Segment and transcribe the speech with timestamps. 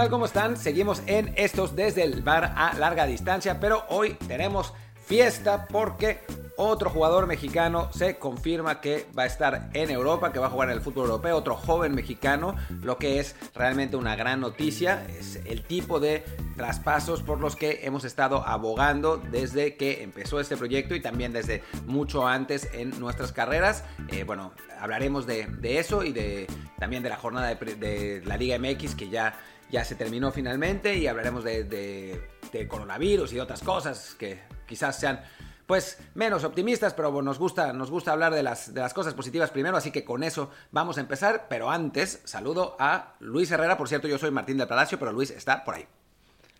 [0.00, 0.08] tal?
[0.08, 0.56] ¿Cómo están?
[0.56, 4.72] Seguimos en estos desde el bar a larga distancia, pero hoy tenemos
[5.04, 6.20] fiesta porque
[6.56, 10.70] otro jugador mexicano se confirma que va a estar en Europa, que va a jugar
[10.70, 15.36] en el fútbol europeo, otro joven mexicano, lo que es realmente una gran noticia, es
[15.44, 16.24] el tipo de
[16.56, 21.62] traspasos por los que hemos estado abogando desde que empezó este proyecto y también desde
[21.84, 23.84] mucho antes en nuestras carreras.
[24.08, 26.46] Eh, bueno, hablaremos de, eso y de
[26.78, 29.34] también de la jornada de, de la Liga MX que ya
[29.70, 32.20] ya se terminó finalmente y hablaremos de,
[32.68, 35.22] coronavirus y otras cosas que quizás sean
[35.66, 39.50] pues menos optimistas, pero nos gusta, nos gusta hablar de las, de las cosas positivas
[39.50, 43.88] primero, así que con eso vamos a empezar, pero antes saludo a Luis Herrera, por
[43.88, 45.86] cierto yo soy Martín del Palacio, pero Luis está por ahí.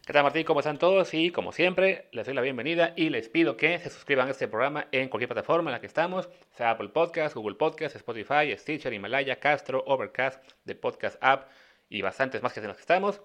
[0.06, 0.44] ¿Qué tal Martín?
[0.44, 1.12] ¿Cómo están todos?
[1.14, 4.48] Y como siempre, les doy la bienvenida y les pido que se suscriban a este
[4.48, 8.92] programa en cualquier plataforma en la que estamos, sea Apple Podcast, Google Podcast, Spotify, Stitcher,
[8.92, 11.48] Himalaya, Castro, Overcast, The Podcast App,
[11.90, 13.20] y bastantes más que en las que estamos.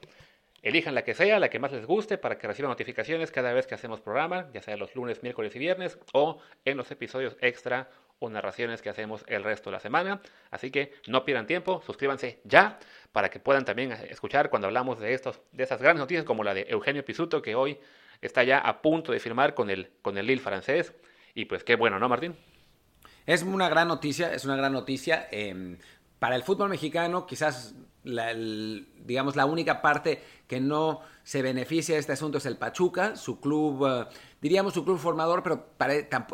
[0.61, 3.67] Elijan la que sea, la que más les guste, para que reciban notificaciones cada vez
[3.67, 7.87] que hacemos programa, ya sea los lunes, miércoles y viernes, o en los episodios extra
[8.17, 10.21] o narraciones que hacemos el resto de la semana.
[10.49, 12.79] Así que no pierdan tiempo, suscríbanse ya,
[13.11, 16.55] para que puedan también escuchar cuando hablamos de, estos, de esas grandes noticias, como la
[16.55, 17.77] de Eugenio Pisuto, que hoy
[18.21, 20.93] está ya a punto de firmar con el, con el Lille francés.
[21.35, 22.35] Y pues qué bueno, ¿no, Martín?
[23.27, 25.27] Es una gran noticia, es una gran noticia.
[25.29, 25.77] Em,
[26.17, 27.75] para el fútbol mexicano, quizás
[28.05, 33.15] la, digamos, la única parte que no se beneficia de este asunto es el Pachuca,
[33.15, 34.05] su club, eh,
[34.41, 35.67] diríamos su club formador, pero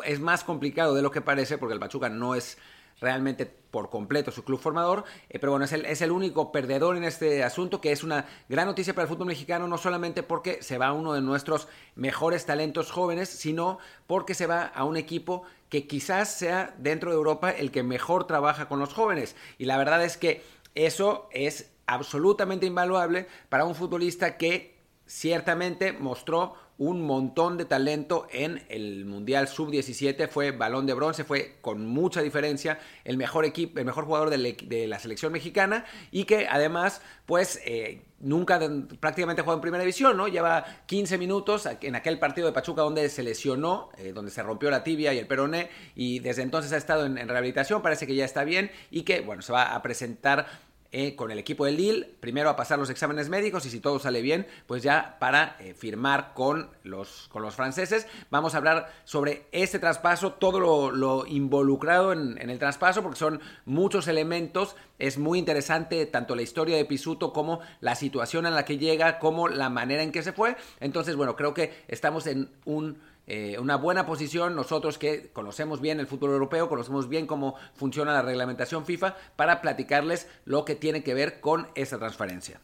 [0.04, 2.58] es más complicado de lo que parece porque el Pachuca no es
[3.00, 6.96] realmente por completo su club formador, eh, pero bueno, es el, es el, único perdedor
[6.96, 10.62] en este asunto, que es una gran noticia para el fútbol mexicano, no solamente porque
[10.62, 15.42] se va uno de nuestros mejores talentos jóvenes, sino porque se va a un equipo
[15.68, 19.36] que quizás sea dentro de Europa el que mejor trabaja con los jóvenes.
[19.56, 26.54] Y la verdad es que eso es absolutamente invaluable para un futbolista que ciertamente mostró
[26.78, 32.22] un montón de talento en el Mundial Sub-17, fue balón de bronce, fue con mucha
[32.22, 37.60] diferencia el mejor equipo, el mejor jugador de, la selección mexicana y que además, pues
[37.64, 38.58] eh, nunca
[39.00, 40.28] prácticamente jugó en primera división, ¿no?
[40.28, 44.70] Lleva 15 minutos en aquel partido de Pachuca donde se lesionó, eh, donde se rompió
[44.70, 48.14] la tibia y el peroné y desde entonces ha estado en, en rehabilitación, parece que
[48.14, 50.46] ya está bien y que, bueno, se va a presentar
[50.94, 53.98] eh, con el equipo del Lille, primero a pasar los exámenes médicos y si todo
[53.98, 58.06] sale bien, pues ya para eh, firmar con los, con los franceses.
[58.30, 63.40] Vamos a hablar sobre este traspaso, todo lo, involucrado en, en, el traspaso, porque son
[63.64, 64.76] muchos elementos.
[64.98, 69.18] Es muy interesante tanto la historia de Pisuto como la situación en la que llega,
[69.18, 70.56] como la manera en que se fue.
[70.78, 76.00] Entonces, bueno, creo que estamos en un eh, una buena posición nosotros que conocemos bien
[76.00, 81.02] el fútbol europeo, conocemos bien cómo funciona la reglamentación FIFA, para platicarles lo que tiene
[81.02, 82.60] que ver con esa transferencia.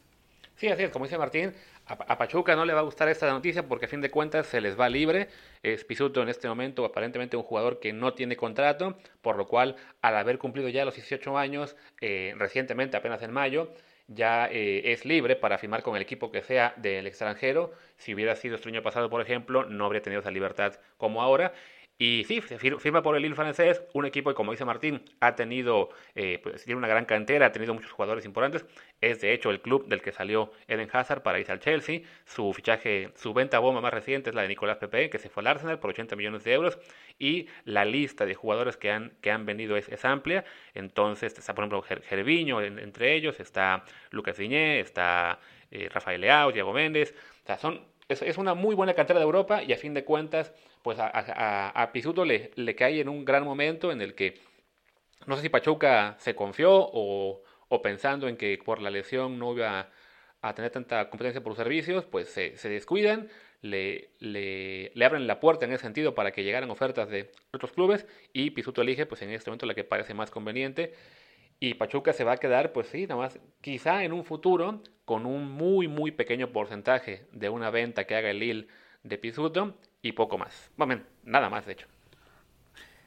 [0.57, 1.55] Sí, así es, como dice Martín,
[1.87, 4.61] a, Pachuca no le va a gustar esta noticia porque a fin de cuentas se
[4.61, 5.29] les va libre.
[5.63, 9.77] Es Pisuto en este momento aparentemente un jugador que no tiene contrato, por lo cual
[10.03, 13.73] al haber cumplido ya los 18 años, eh, recientemente, apenas en mayo,
[14.09, 17.73] ya eh, es libre para firmar con el equipo que sea del extranjero.
[17.97, 21.53] Si hubiera sido este año pasado, por ejemplo, no habría tenido esa libertad como ahora.
[22.01, 25.89] Y sí, firma por el Lille francés, un equipo que, como dice Martín, ha tenido,
[26.15, 28.65] eh, pues, tiene una gran cantera, ha tenido muchos jugadores importantes.
[29.01, 32.03] Es de hecho el club del que salió Eden Hazard para irse al Chelsea.
[32.25, 35.41] Su fichaje, su venta bomba más reciente es la de Nicolás Pepe, que se fue
[35.41, 36.79] al Arsenal por 80 millones de euros.
[37.19, 40.45] Y la lista de jugadores que han, que han venido es, amplia.
[40.75, 45.41] Entonces está, por ejemplo, Gerviño entre ellos, está Lucas Diñé, está
[45.73, 47.13] eh, Rafael Leao, Diego Méndez.
[47.43, 50.05] O sea, son, es, es una muy buena cantera de Europa y a fin de
[50.05, 50.53] cuentas
[50.83, 54.41] pues a, Pisuto le, le, cae en un gran momento en el que
[55.27, 57.43] no sé si Pachuca se confió o,
[57.83, 59.91] pensando en que por la lesión no iba
[60.41, 63.29] a, tener tanta competencia por los servicios, pues se, descuidan,
[63.61, 67.73] le, le, le, abren la puerta en ese sentido para que llegaran ofertas de otros
[67.73, 70.95] clubes y Pisuto elige pues en este momento la que parece más conveniente
[71.61, 75.27] y Pachuca se va a quedar pues sí, nada más quizá en un futuro con
[75.27, 78.69] un muy muy pequeño porcentaje de una venta que haga el Lille
[79.03, 80.71] de Pisuto y poco más.
[80.77, 81.87] Bueno, nada más, de hecho.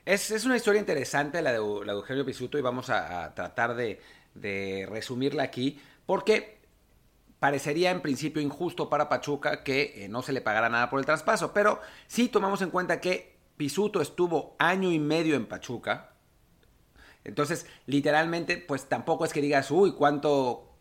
[0.05, 3.75] Es, es una historia interesante la de, la de Eugenio Pisuto y vamos a, tratar
[3.75, 3.99] de,
[4.89, 6.59] resumirla aquí porque
[7.39, 11.05] parecería en principio injusto para Pachuca que eh, no se le pagara nada por el
[11.05, 16.10] traspaso, pero si tomamos en cuenta que Pisuto estuvo año y medio en Pachuca,
[17.23, 20.71] entonces literalmente pues tampoco es que digas, uy, cuánto,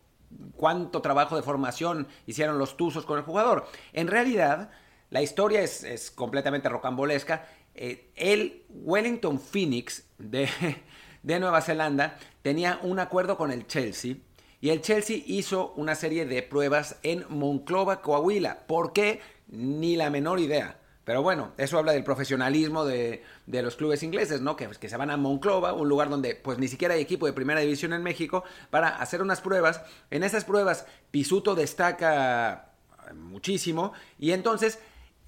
[0.55, 3.65] cuánto trabajo de formación hicieron los Tuzos con el jugador.
[3.93, 4.71] En realidad
[5.11, 7.47] la historia es, completamente rocambolesca.
[7.75, 10.49] Eh, el Wellington Phoenix de,
[11.23, 14.15] de, Nueva Zelanda tenía un acuerdo con el Chelsea
[14.59, 18.67] Y el Chelsea hizo una serie de pruebas en Monclova, Coahuila.
[18.67, 19.21] ¿Por qué?
[19.47, 20.80] Ni la menor idea.
[21.03, 24.55] Pero bueno, eso habla del profesionalismo de, los clubes ingleses, ¿no?
[24.55, 27.33] Que, que, se van a Monclova, un lugar donde pues ni siquiera hay equipo de
[27.33, 29.81] primera división en México, para hacer unas pruebas.
[30.11, 32.71] En esas pruebas, Pisuto destaca
[33.15, 34.79] muchísimo y entonces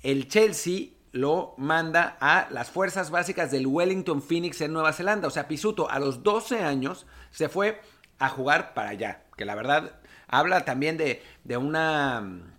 [0.01, 5.27] el Chelsea lo manda a las fuerzas básicas del Wellington Phoenix en Nueva Zelanda.
[5.27, 7.81] O sea, Pisuto a los 12 años se fue
[8.19, 9.23] a jugar para allá.
[9.37, 12.57] Que la verdad habla también de, de una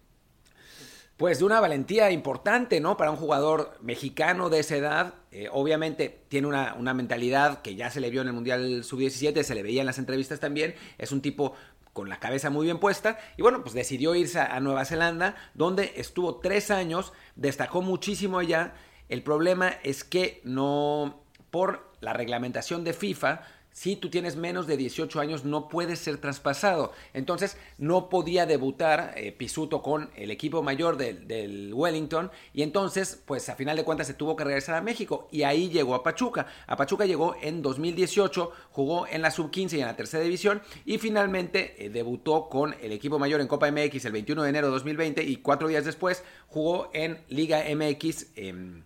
[1.16, 2.96] pues de una valentía importante, ¿no?
[2.96, 5.14] Para un jugador mexicano de esa edad.
[5.30, 9.42] Eh, obviamente tiene una, una, mentalidad que ya se le vio en el Mundial Sub-17,
[9.42, 10.74] se le veía en las entrevistas también.
[10.98, 11.54] Es un tipo
[11.92, 13.18] con la cabeza muy bien puesta.
[13.36, 18.38] Y bueno, pues decidió irse a, a Nueva Zelanda, donde estuvo tres años, destacó muchísimo
[18.38, 18.74] allá.
[19.08, 23.42] El problema es que no, por la reglamentación de FIFA,
[23.74, 26.92] si tú tienes menos de 18 años no puedes ser traspasado.
[27.12, 33.48] Entonces no podía debutar eh, Pisuto con el equipo mayor del, Wellington y entonces pues
[33.48, 36.46] a final de cuentas se tuvo que regresar a México y ahí llegó a Pachuca.
[36.68, 40.98] A Pachuca llegó en 2018, jugó en la sub-15 y en la tercera división y
[40.98, 44.74] finalmente eh, debutó con el equipo mayor en Copa MX el 21 de enero de
[44.74, 48.26] 2020 y cuatro días después jugó en Liga MX.
[48.36, 48.84] en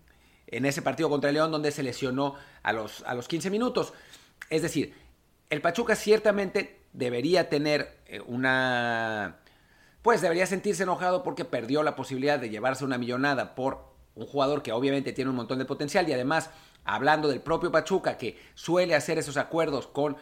[0.65, 2.33] ese partido contra el León donde se lesionó
[2.63, 3.93] a los, a los 15 minutos.
[4.49, 4.93] Es decir,
[5.49, 9.37] el Pachuca ciertamente debería tener eh, una...
[10.01, 14.63] Pues debería sentirse enojado porque perdió la posibilidad de llevarse una millonada por un jugador
[14.63, 16.51] que obviamente tiene un montón de potencial y además,
[16.85, 20.17] hablando del propio Pachuca que suele hacer esos acuerdos con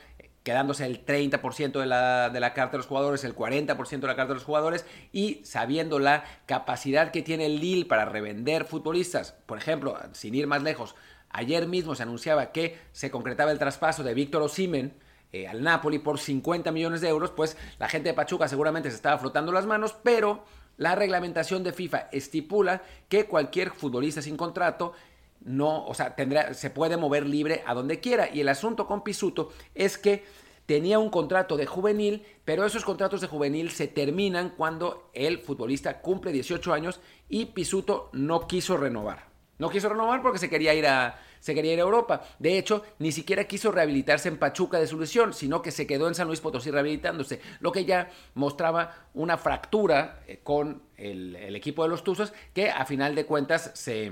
[0.47, 4.15] quedándose el 30% de la, de la carta de los jugadores, el 40% de la
[4.15, 9.33] carta de los jugadores y sabiendo la capacidad que tiene el Lille para revender futbolistas,
[9.45, 10.95] por ejemplo, sin ir más lejos,
[11.29, 14.93] Ayer mismo se anunciaba que se concretaba el traspaso de Víctor Osimen
[15.33, 18.95] eh, al Napoli por 50 millones de euros, pues la gente de Pachuca seguramente se
[18.95, 20.45] estaba frotando las manos, pero
[20.77, 24.93] la reglamentación de FIFA estipula que cualquier futbolista sin contrato
[25.41, 28.29] no, o sea, tendrá, se puede mover libre a donde quiera.
[28.33, 30.23] Y el asunto con Pisuto es que
[30.65, 36.01] tenía un contrato de juvenil, pero esos contratos de juvenil se terminan cuando el futbolista
[36.01, 36.99] cumple 18 años
[37.29, 39.26] y Pisuto no quiso renovar.
[39.59, 42.21] No quiso renovar porque se quería ir a, se quería ir a Europa.
[42.39, 46.07] De hecho, ni siquiera quiso rehabilitarse en Pachuca de su lesión, sino que se quedó
[46.07, 51.83] en San Luis Potosí rehabilitándose, lo que ya mostraba una fractura eh, con el, equipo
[51.83, 54.11] de los Tuzos, que a final de cuentas se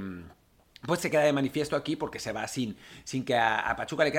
[0.85, 4.11] pues se queda de manifiesto aquí porque se va sin, sin que a, Pachuca le,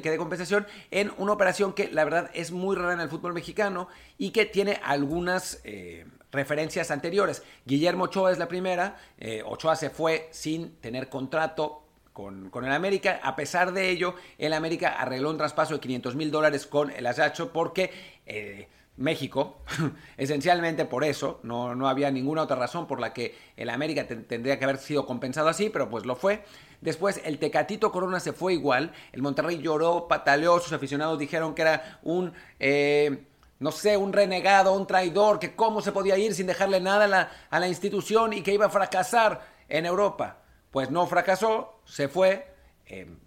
[0.00, 3.88] quede compensación en una operación que la verdad es muy rara en el fútbol mexicano
[4.16, 7.42] y que tiene algunas eh, referencias anteriores.
[7.64, 8.96] Guillermo Ochoa es la primera.
[9.18, 13.20] Eh, Ochoa se fue sin tener contrato con, el América.
[13.22, 17.06] A pesar de ello, el América arregló un traspaso de 500 mil dólares con el
[17.06, 17.90] Asacho porque
[18.26, 19.58] eh, México,
[20.16, 24.58] esencialmente por eso, no, no, había ninguna otra razón por la que el América tendría
[24.58, 26.44] que haber sido compensado así, pero pues lo fue.
[26.80, 31.62] Después el Tecatito Corona se fue igual, el Monterrey lloró, pataleó, sus aficionados dijeron que
[31.62, 32.32] era un...
[32.60, 33.24] Eh,
[33.58, 37.60] no sé, un renegado, un traidor, que cómo se podía ir sin dejarle nada a
[37.60, 40.38] la, institución y que iba a fracasar en Europa.
[40.70, 42.52] Pues no fracasó, se fue.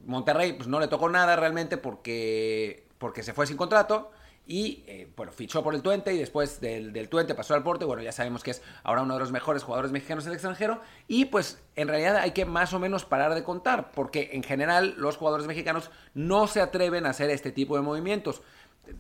[0.06, 4.12] Monterrey pues no le tocó nada realmente porque, porque se fue sin contrato
[4.48, 7.84] y eh, bueno, fichó por el Tuente y después del, del Tuente pasó al Porte,
[7.84, 10.82] bueno, ya sabemos que es ahora uno de los mejores jugadores mexicanos en el extranjero
[11.08, 14.96] y pues en realidad hay que más o menos parar de contar porque en general
[14.98, 18.42] los jugadores mexicanos no se atreven a hacer este tipo de movimientos.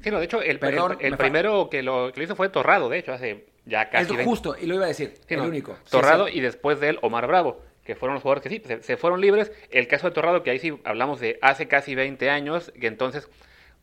[0.01, 0.59] Sí, no, de hecho, el,
[0.99, 4.15] el, primero que lo, que lo, hizo fue Torrado, de hecho, hace ya casi.
[4.15, 5.77] Es justo, y lo iba a decir, el único.
[5.89, 9.21] Torrado y después de él Omar Bravo, que fueron los jugadores que sí, se, fueron
[9.21, 9.51] libres.
[9.69, 13.29] El caso de Torrado, que ahí sí hablamos de hace casi 20 años, que entonces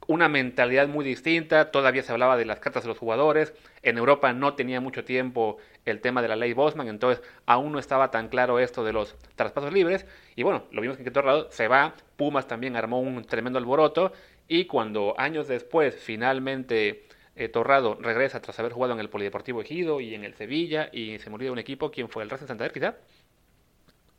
[0.06, 4.32] una mentalidad muy distinta, todavía se hablaba de las cartas de los jugadores, en Europa
[4.32, 8.28] no tenía mucho tiempo el tema de la ley Bosman, entonces aún no estaba tan
[8.28, 10.06] claro esto de los traspasos libres,
[10.36, 14.12] y bueno, lo vimos que Torrado se va, Pumas también armó un tremendo alboroto,
[14.48, 20.00] y cuando años después finalmente eh, Torrado regresa tras haber jugado en el Polideportivo Ejido
[20.00, 22.22] y en el Sevilla y se murió de un equipo, ¿quién fue?
[22.22, 22.94] ¿El Racing Santander quizá?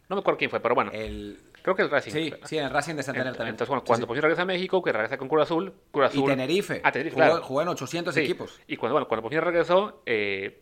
[0.10, 0.92] No me acuerdo quién fue, pero bueno.
[0.94, 1.40] El...
[1.62, 2.12] Creo que el Racing.
[2.12, 3.54] Sí, sí, el Racing de Santander también.
[3.54, 6.24] Entonces, bueno, cuando sí, regresa a México, que regresa con Cruz Azul, Cruz Azul...
[6.24, 6.82] Y Tenerife.
[6.84, 8.60] Ah, Tenerife, jugó, jugó en 800 equipos.
[8.68, 10.62] Y cuando, bueno, cuando Pochino regresó, eh,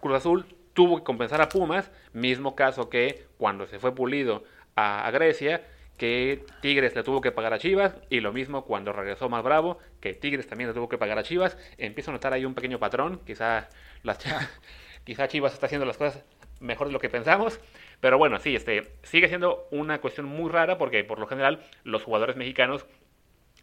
[0.00, 4.44] Cruz Azul tuvo que compensar a Pumas, mismo caso que cuando se fue Pulido
[4.76, 5.64] a Grecia,
[5.96, 9.78] que Tigres le tuvo que pagar a Chivas y lo mismo cuando regresó más bravo,
[10.00, 11.56] que Tigres también le tuvo que pagar a Chivas.
[11.78, 13.68] Empiezo a notar ahí un pequeño patrón, quizá,
[14.02, 14.18] las,
[15.04, 16.24] quizá Chivas está haciendo las cosas
[16.60, 17.60] mejor de lo que pensamos,
[18.00, 22.02] pero bueno, sí, este, sigue siendo una cuestión muy rara porque por lo general los
[22.02, 22.86] jugadores mexicanos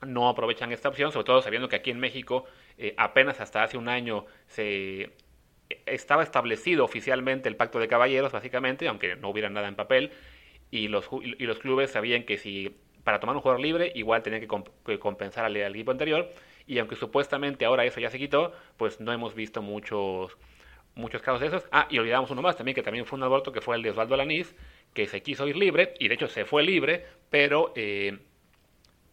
[0.06, 2.46] no aprovechan esta opción, sobre todo sabiendo que aquí en México
[2.78, 5.12] eh, apenas hasta hace un año se
[5.86, 10.12] estaba establecido oficialmente el pacto de caballeros, básicamente, aunque no hubiera nada en papel,
[10.72, 14.42] y los, y los clubes sabían que si para tomar un jugador libre igual tenían
[14.42, 16.32] que, compensar al, equipo anterior,
[16.66, 20.38] y aunque supuestamente ahora eso ya se quitó, pues no hemos visto muchos
[20.94, 21.66] muchos casos de esos.
[21.72, 23.92] Ah, y olvidamos uno más también, que también fue un aborto, que fue el de
[23.92, 24.56] Osvaldo Alanís,
[24.94, 28.20] que se quiso ir libre, y de hecho se fue libre, pero eh,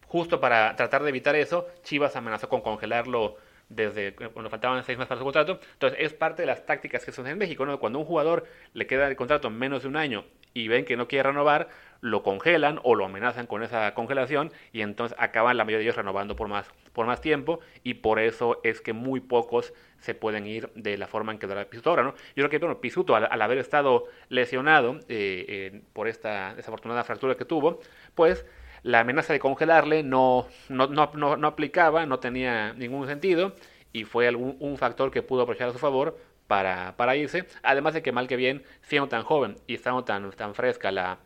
[0.05, 3.37] justo para tratar de evitar eso, Chivas amenazó con congelarlo
[3.69, 5.59] desde cuando faltaban seis meses para su contrato.
[5.73, 7.79] Entonces, es parte de las tácticas que se usan en México, ¿no?
[7.79, 11.07] Cuando un jugador le queda el contrato menos de un año y ven que no
[11.07, 11.69] quiere renovar,
[12.01, 15.95] lo congelan o lo amenazan con esa congelación y entonces acaban la mayoría de ellos
[15.95, 20.47] renovando por más, por más tiempo y por eso es que muy pocos se pueden
[20.47, 22.13] ir de la forma en que dará Pisuto ahora, ¿no?
[22.35, 27.45] Yo creo que, bueno, Pisuto al, haber estado lesionado eh, por esta desafortunada fractura que
[27.45, 27.79] tuvo,
[28.15, 28.45] pues
[28.83, 33.53] la amenaza de congelarle no, no, no, no, aplicaba, no tenía ningún sentido
[33.91, 36.17] y fue algún, un factor que pudo aprovechar a su favor
[36.49, 37.45] para, para irse.
[37.61, 41.19] Además de que mal que bien, siendo tan joven y estando tan, tan fresca la,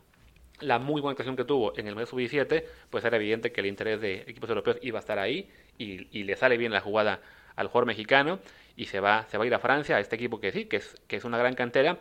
[0.60, 3.68] la muy buena actuación que tuvo en el mes sub-17, pues era evidente que el
[3.68, 7.22] interés de equipos europeos iba a estar ahí y, y, le sale bien la jugada
[7.56, 8.40] al jugador mexicano
[8.76, 10.78] y se va, se va a ir a Francia, a este equipo que sí, que
[10.78, 12.00] es, que es una gran cantera.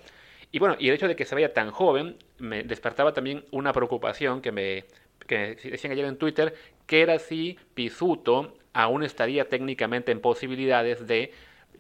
[0.51, 3.73] Y bueno, y el hecho de que se vaya tan joven me despertaba también una
[3.73, 4.85] preocupación que me,
[5.29, 6.57] que decían ayer en Twitter,
[6.89, 11.33] que era si Pisuto aún estaría técnicamente en posibilidades de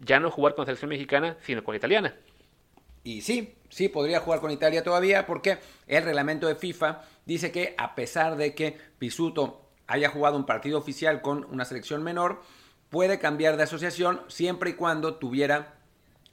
[0.04, 2.14] ya no jugar con selección mexicana, sino con italiana.
[3.04, 7.74] Y sí, sí podría jugar con Italia todavía porque el reglamento de FIFA dice que
[7.78, 12.42] a pesar de que Pisuto haya jugado un partido oficial con una selección menor,
[12.90, 15.74] puede cambiar de asociación siempre y cuando tuviera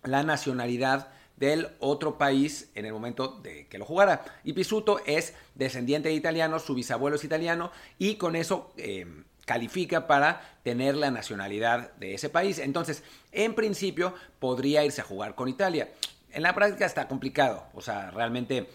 [0.03, 4.23] la nacionalidad del otro país en el momento de que lo jugara.
[4.43, 9.07] Y Pisuto es descendiente de italiano, su bisabuelo es italiano y con eso eh,
[9.49, 12.59] califica para tener la nacionalidad de ese país.
[12.59, 13.01] Entonces,
[13.31, 15.89] en principio, podría irse a jugar con Italia.
[16.31, 18.69] En la práctica está complicado, o sea, realmente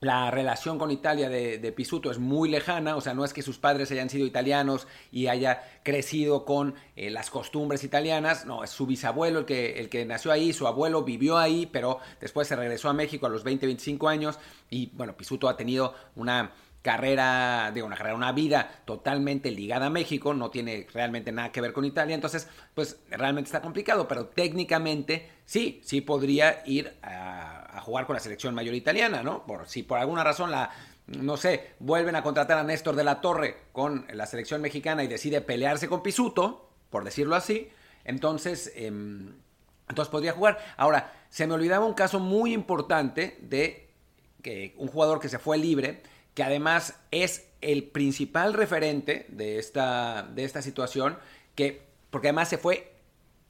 [0.00, 3.58] la relación con Italia de, Pisuto es muy lejana, o sea, no es que sus
[3.58, 8.86] padres hayan sido italianos y haya crecido con eh, las costumbres italianas, no, es su
[8.86, 12.88] bisabuelo el que, el que nació ahí, su abuelo vivió ahí, pero después se regresó
[12.88, 14.38] a México a los 20, 25 años
[14.70, 16.50] y bueno, Pisuto ha tenido una
[16.82, 21.60] carrera, digo, una carrera, una vida totalmente ligada a México, no tiene realmente nada que
[21.60, 27.62] ver con Italia, entonces, pues realmente está complicado, pero técnicamente sí, sí podría ir a
[27.72, 29.44] a jugar con la selección mayor italiana, ¿no?
[29.46, 30.70] Por si por alguna razón la
[31.06, 35.08] no sé, vuelven a contratar a Néstor de la Torre con la selección mexicana y
[35.08, 37.70] decide pelearse con Pisuto, por decirlo así,
[38.04, 39.34] entonces, em,
[39.88, 40.58] entonces podría jugar.
[40.76, 43.90] Ahora, se me olvidaba un caso muy importante de
[44.42, 46.02] que un jugador que se fue libre,
[46.34, 51.18] que además es el principal referente de esta, de esta situación,
[51.54, 52.92] que, porque además se fue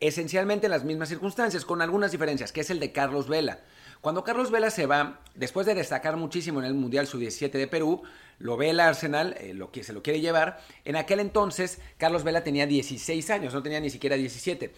[0.01, 3.61] esencialmente en las mismas circunstancias, con algunas diferencias, que es el de Carlos Vela.
[4.01, 8.03] Cuando Carlos Vela se va, después de destacar muchísimo en el Mundial Sub-17 de Perú,
[8.41, 10.61] lo ve el Arsenal, eh, lo que se lo quiere llevar.
[10.85, 14.73] En aquel entonces, Carlos Vela tenía 16 años, no tenía ni siquiera 17.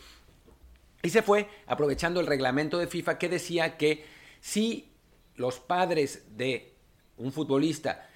[1.02, 4.04] Y se fue aprovechando el reglamento de FIFA que decía que
[4.42, 4.92] si
[5.36, 6.73] los padres de
[7.16, 8.08] un futbolista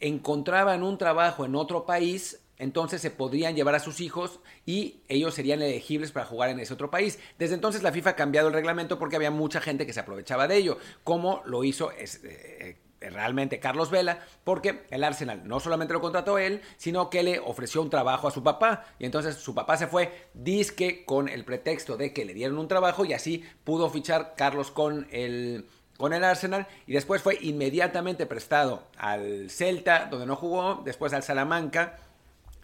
[0.00, 5.34] encontraban un trabajo en otro país, entonces se podrían llevar a sus hijos y ellos
[5.34, 7.18] serían elegibles para jugar en ese otro país.
[7.38, 10.48] Desde entonces la FIFA ha cambiado el reglamento porque había mucha gente que se aprovechaba
[10.48, 16.00] de ello, como lo hizo eh, realmente Carlos Vela, porque el Arsenal no solamente lo
[16.00, 18.86] contrató él, sino que le ofreció un trabajo a su papá.
[18.98, 22.68] Y entonces su papá se fue disque con el pretexto de que le dieron un
[22.68, 28.26] trabajo y así pudo fichar Carlos con el con el Arsenal y después fue inmediatamente
[28.26, 31.98] prestado al Celta, donde no jugó, después al Salamanca,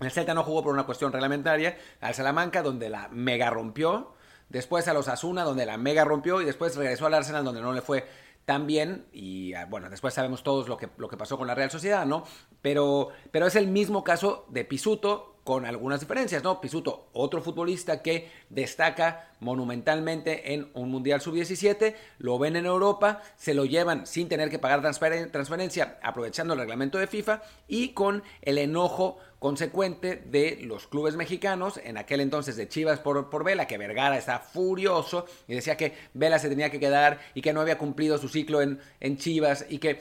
[0.05, 1.77] el Celta no jugó por una cuestión reglamentaria.
[2.01, 4.15] Al Salamanca, donde la mega rompió.
[4.49, 6.41] Después a los Asuna, donde la mega rompió.
[6.43, 8.07] Y después regresó al Arsenal, donde no le fue
[8.45, 9.07] tan bien.
[9.13, 12.05] Y ah, bueno, después sabemos todos lo que, lo que pasó con la Real Sociedad,
[12.07, 12.25] ¿no?
[12.61, 16.61] Pero, pero es el mismo caso de Pisuto, con algunas diferencias, ¿no?
[16.61, 23.55] Pisuto, otro futbolista que destaca monumentalmente en un Mundial Sub-17, lo ven en Europa, se
[23.55, 28.59] lo llevan sin tener que pagar transferencia, aprovechando el reglamento de FIFA y con el
[28.59, 33.79] enojo consecuente de los clubes mexicanos, en aquel entonces de Chivas por, por Vela, que
[33.79, 37.79] Vergara está furioso y decía que Vela se tenía que quedar y que no había
[37.79, 40.01] cumplido su ciclo en, en Chivas y que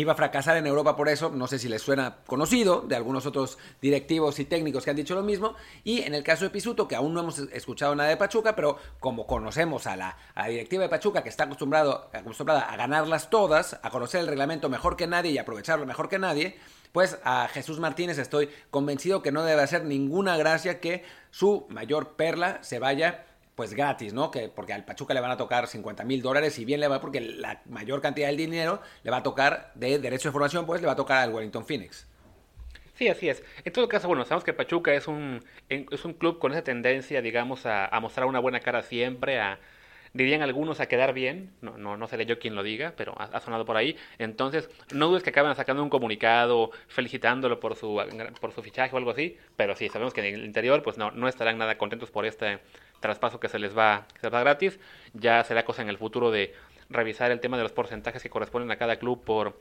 [0.00, 3.26] iba a fracasar en Europa por eso, no sé si les suena conocido, de algunos
[3.26, 6.88] otros directivos y técnicos que han dicho lo mismo, y en el caso de Pisuto,
[6.88, 10.16] que aún no hemos escuchado nada de Pachuca, pero como conocemos a la,
[10.48, 14.96] directiva de Pachuca, que está acostumbrado, acostumbrada a ganarlas todas, a conocer el reglamento mejor
[14.96, 16.58] que nadie y aprovecharlo mejor que nadie,
[16.92, 22.16] pues a Jesús Martínez estoy convencido que no debe hacer ninguna gracia que su mayor
[22.16, 23.26] perla se vaya
[23.58, 24.30] pues gratis, ¿no?
[24.30, 27.00] Que, porque al Pachuca le van a tocar 50 mil dólares y bien le va
[27.00, 30.80] porque la mayor cantidad del dinero le va a tocar de derecho de formación, pues
[30.80, 32.06] le va a tocar al Wellington Phoenix.
[32.94, 33.42] Sí, así es.
[33.64, 37.20] En todo caso, bueno, sabemos que Pachuca es un, es un club con esa tendencia,
[37.20, 39.58] digamos, a, a mostrar una buena cara siempre, a,
[40.12, 43.40] dirían algunos a quedar bien, no, no, no seré yo quien lo diga, pero ha,
[43.40, 43.96] sonado por ahí.
[44.18, 48.00] Entonces, no dudes que acaben sacando un comunicado felicitándolo por su,
[48.40, 51.10] por su fichaje o algo así, pero sí, sabemos que en el interior pues no,
[51.10, 52.60] no estarán nada contentos por este
[53.00, 54.78] traspaso que se les va, que se les va gratis.
[55.14, 56.54] Ya será cosa en el futuro de
[56.90, 59.58] revisar el tema de los porcentajes que corresponden a cada club por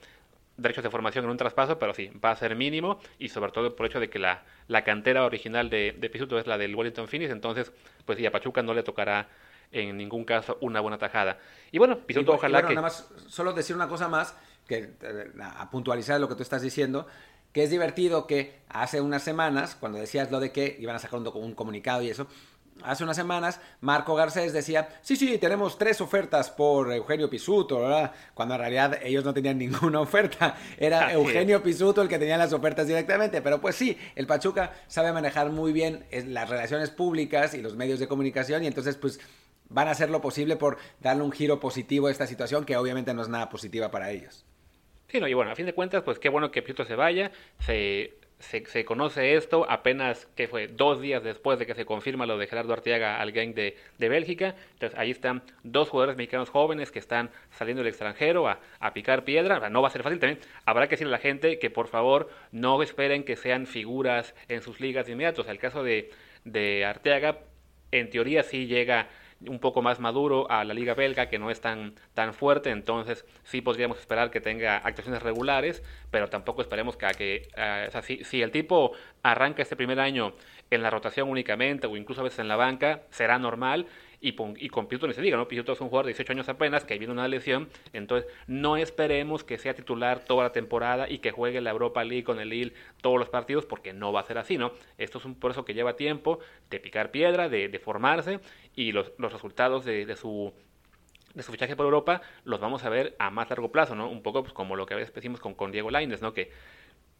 [0.58, 3.76] derechos de formación en un traspaso, pero sí, va a ser mínimo y sobre todo
[3.76, 6.76] por el hecho de que la, la cantera original de, de Pisuto es la del
[6.76, 7.72] Wellington Phoenix, entonces
[8.06, 9.30] pues sí, a Pachuca no le tocará
[9.72, 11.38] en ningún caso una buena tajada.
[11.72, 12.70] Y bueno, Pisuto ojalá que...
[12.70, 14.36] Nada más, solo decir una cosa más,
[14.68, 17.06] que eh, a puntualizar lo que tú estás diciendo,
[17.52, 21.20] que es divertido que hace unas semanas, cuando decías lo de que iban a sacar
[21.20, 22.28] un, un comunicado y eso,
[22.84, 28.14] hace unas semanas Marco Garcés decía, sí, sí, tenemos tres ofertas por Eugenio Pisuto, ¿verdad?
[28.34, 32.54] cuando en realidad ellos no tenían ninguna oferta, era Eugenio Pisuto el que tenía las
[32.54, 37.54] ofertas directamente, pero pues sí, el Pachuca sabe manejar muy bien eh, las relaciones públicas
[37.54, 39.20] y los medios de comunicación y entonces pues
[39.70, 43.14] van a hacer lo posible por darle un giro positivo a esta situación que obviamente
[43.14, 44.46] no es nada positiva para ellos.
[45.08, 47.32] Sí, no, y bueno, a fin de cuentas, pues qué bueno que Pisuto se vaya,
[47.60, 52.38] se se, conoce esto apenas que fue dos días después de que se confirma lo
[52.38, 54.56] de Gerardo Arteaga al gang de, Bélgica.
[54.74, 58.60] Entonces ahí están dos jugadores mexicanos jóvenes que están saliendo del extranjero a,
[58.94, 59.70] picar piedra.
[59.70, 60.40] No va a ser fácil también.
[60.66, 64.62] Habrá que decirle a la gente que por favor no esperen que sean figuras en
[64.62, 65.48] sus ligas inmediatas.
[65.48, 66.12] El caso de,
[66.46, 67.40] de Arteaga,
[67.92, 69.08] en teoría sí llega
[69.46, 73.26] un poco más maduro a la liga belga que no es tan, tan fuerte, entonces
[73.44, 78.02] sí podríamos esperar que tenga actuaciones regulares, pero tampoco esperemos que, que eh, o sea,
[78.02, 80.34] si, si el tipo arranca este primer año
[80.72, 83.88] en la rotación únicamente o incluso a veces en la banca, será normal
[84.20, 85.48] y, y con Piuto ni se diga, ¿no?
[85.48, 89.44] Piuto es un jugador de 18 años apenas, que viene una lesión, entonces no esperemos
[89.44, 92.74] que sea titular toda la temporada y que juegue la Europa League con el Lille
[93.02, 94.72] todos los partidos, porque no va a ser así, ¿no?
[94.98, 98.40] Esto es un proceso que lleva tiempo de picar piedra, de, de formarse,
[98.76, 100.54] y los, los resultados de, de su
[101.34, 104.10] de su fichaje por Europa los vamos a ver a más largo plazo, ¿no?
[104.10, 106.34] Un poco pues, como lo que a veces decimos con, con Diego Lainez, ¿no?
[106.34, 106.52] Que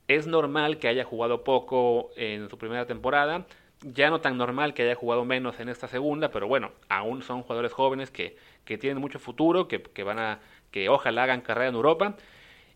[0.08, 3.46] es normal que haya jugado poco en su primera temporada,
[3.82, 7.44] ya no tan normal que haya jugado menos en esta segunda, pero bueno, aún son
[7.44, 10.40] jugadores jóvenes que, que tienen mucho futuro, que, que, van a,
[10.72, 12.16] que ojalá hagan carrera en Europa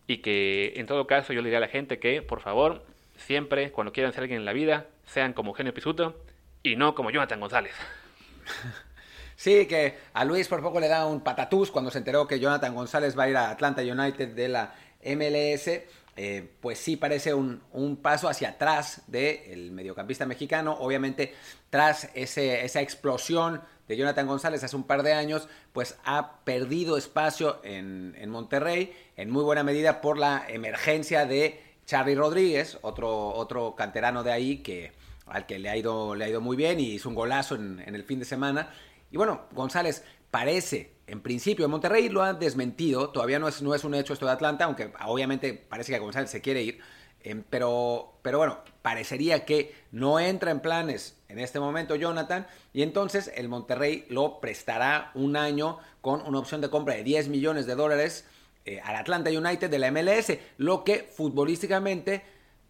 [0.06, 2.84] y que en todo caso yo le diría a la gente que, por favor,
[3.16, 6.16] siempre cuando quieran ser alguien en la vida, sean como Eugenio Pisuto
[6.62, 7.74] y no como Jonathan González.
[9.34, 12.76] Sí, que a Luis por poco le da un patatús cuando se enteró que Jonathan
[12.76, 14.72] González va a ir a Atlanta United de la
[15.04, 15.80] MLS.
[16.14, 17.62] Eh, pues sí parece un,
[18.02, 20.76] paso hacia atrás del mediocampista mexicano.
[20.78, 21.34] Obviamente,
[21.70, 27.60] tras esa explosión de Jonathan González hace un par de años, pues ha perdido espacio
[27.64, 34.22] en, Monterrey, en muy buena medida por la emergencia de Charlie Rodríguez, otro, otro canterano
[34.22, 34.92] de ahí que,
[35.26, 37.82] al que le ha, ido, le ha ido muy bien y hizo un golazo en,
[37.86, 38.70] en el fin de semana.
[39.10, 43.84] Y bueno, González parece en principio, Monterrey lo ha desmentido, todavía no es, no es
[43.84, 46.78] un hecho esto de Atlanta, aunque obviamente parece que González se quiere ir,
[47.22, 52.80] em, pero, pero bueno, parecería que no entra en planes en este momento Jonathan, y
[52.80, 57.66] entonces el Monterrey lo prestará un año con una opción de compra de 10 millones
[57.66, 58.24] de dólares
[58.64, 62.22] eh, al Atlanta United de la MLS, lo que futbolísticamente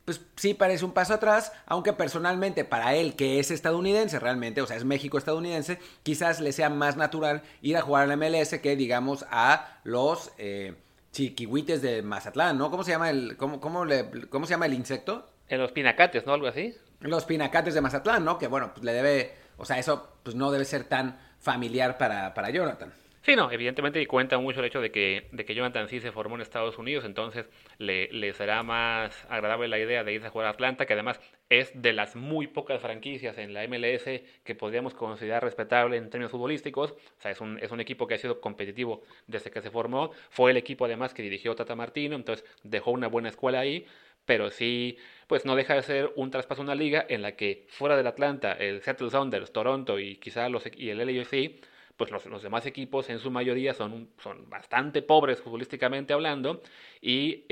[0.05, 4.67] pues sí parece un paso atrás, aunque personalmente para él, que es estadounidense realmente, o
[4.67, 8.77] sea, es México estadounidense, quizás le sea más natural ir a jugar al MLS que,
[8.77, 10.75] digamos, a los eh,
[11.13, 12.71] chiquihuites de Mazatlán, ¿no?
[12.71, 15.29] ¿Cómo se llama el, cómo, cómo, le, cómo se llama el insecto?
[15.49, 16.33] En los pinacates, ¿no?
[16.33, 16.75] Algo así.
[17.01, 18.39] Los pinacates de Mazatlán, ¿no?
[18.39, 22.35] Que bueno, pues le debe, o sea, eso pues no debe ser tan familiar para,
[22.35, 22.93] para Jonathan.
[23.25, 26.35] Sí, no, evidentemente cuenta mucho el hecho de que, de que Jonathan sí se formó
[26.35, 30.51] en Estados Unidos, entonces le, será más agradable la idea de irse a jugar a
[30.51, 34.05] Atlanta, que además es de las muy pocas franquicias en la MLS
[34.43, 36.93] que podríamos considerar respetable en términos futbolísticos.
[36.93, 40.11] O sea, es un, es un equipo que ha sido competitivo desde que se formó.
[40.31, 43.87] Fue el equipo además que dirigió Tata Martino, entonces dejó una buena escuela ahí
[44.25, 47.67] pero sí, pues no deja de ser un traspaso a una liga en la que
[47.69, 51.61] fuera del Atlanta, el Seattle Sounders, Toronto y quizá los, y el LAFC
[52.09, 56.61] pues los, demás equipos en su mayoría son, son bastante pobres futbolísticamente hablando
[57.01, 57.45] y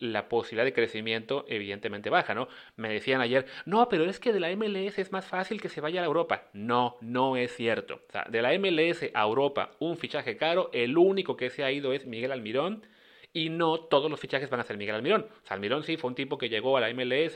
[0.00, 2.48] la posibilidad de crecimiento evidentemente baja, ¿no?
[2.76, 5.82] Me decían ayer, no, pero es que de la MLS es más fácil que se
[5.82, 6.44] vaya a Europa.
[6.54, 8.00] No, no es cierto.
[8.30, 12.06] de la MLS a Europa, un fichaje caro, el único que se ha ido es
[12.06, 12.86] Miguel Almirón
[13.34, 15.26] y no todos los fichajes van a ser Miguel Almirón.
[15.44, 17.34] O sea, Almirón sí fue un tipo que llegó a la MLS,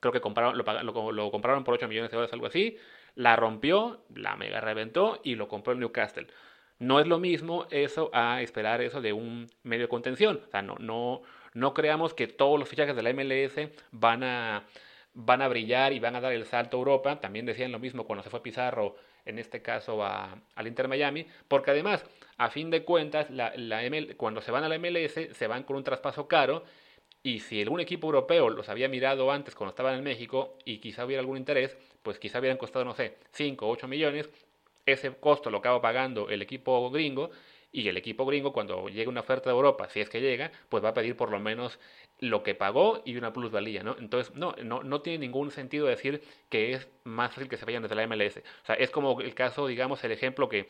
[0.00, 2.78] creo que compraron, lo, lo, compraron por 8 millones de dólares, algo así,
[3.14, 6.26] la rompió, la mega reventó y lo compró el Newcastle.
[6.78, 10.40] No es lo mismo eso a esperar eso de un medio de contención.
[10.46, 11.22] O sea, no, no,
[11.54, 14.64] no creamos que todos los fichajes de la MLS van a,
[15.14, 17.20] van a brillar y van a dar el salto a Europa.
[17.20, 21.70] También decían lo mismo cuando se fue Pizarro, en este caso al Inter Miami, porque
[21.70, 22.04] además,
[22.36, 23.52] a fin de cuentas, la,
[24.16, 26.64] cuando se van a la MLS, se van con un traspaso caro.
[27.26, 31.06] Y si algún equipo europeo los había mirado antes cuando estaban en México y quizá
[31.06, 34.28] hubiera algún interés, pues quizá hubieran costado, no sé, 5 o 8 millones.
[34.84, 37.30] Ese costo lo acaba pagando el equipo gringo
[37.72, 40.84] y el equipo gringo cuando llegue una oferta de Europa, si es que llega, pues
[40.84, 41.80] va a pedir por lo menos
[42.20, 43.96] lo que pagó y una plusvalía, ¿no?
[43.98, 47.82] Entonces, no, no, no tiene ningún sentido decir que es más fácil que se vayan
[47.82, 48.36] desde la MLS.
[48.62, 50.68] O sea, es como el caso, digamos, el ejemplo que,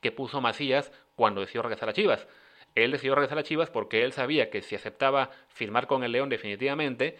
[0.00, 2.26] que puso Macías cuando decidió regresar a Chivas.
[2.74, 6.28] Él decidió regresar a Chivas porque él sabía que si aceptaba firmar con el León
[6.28, 7.16] definitivamente,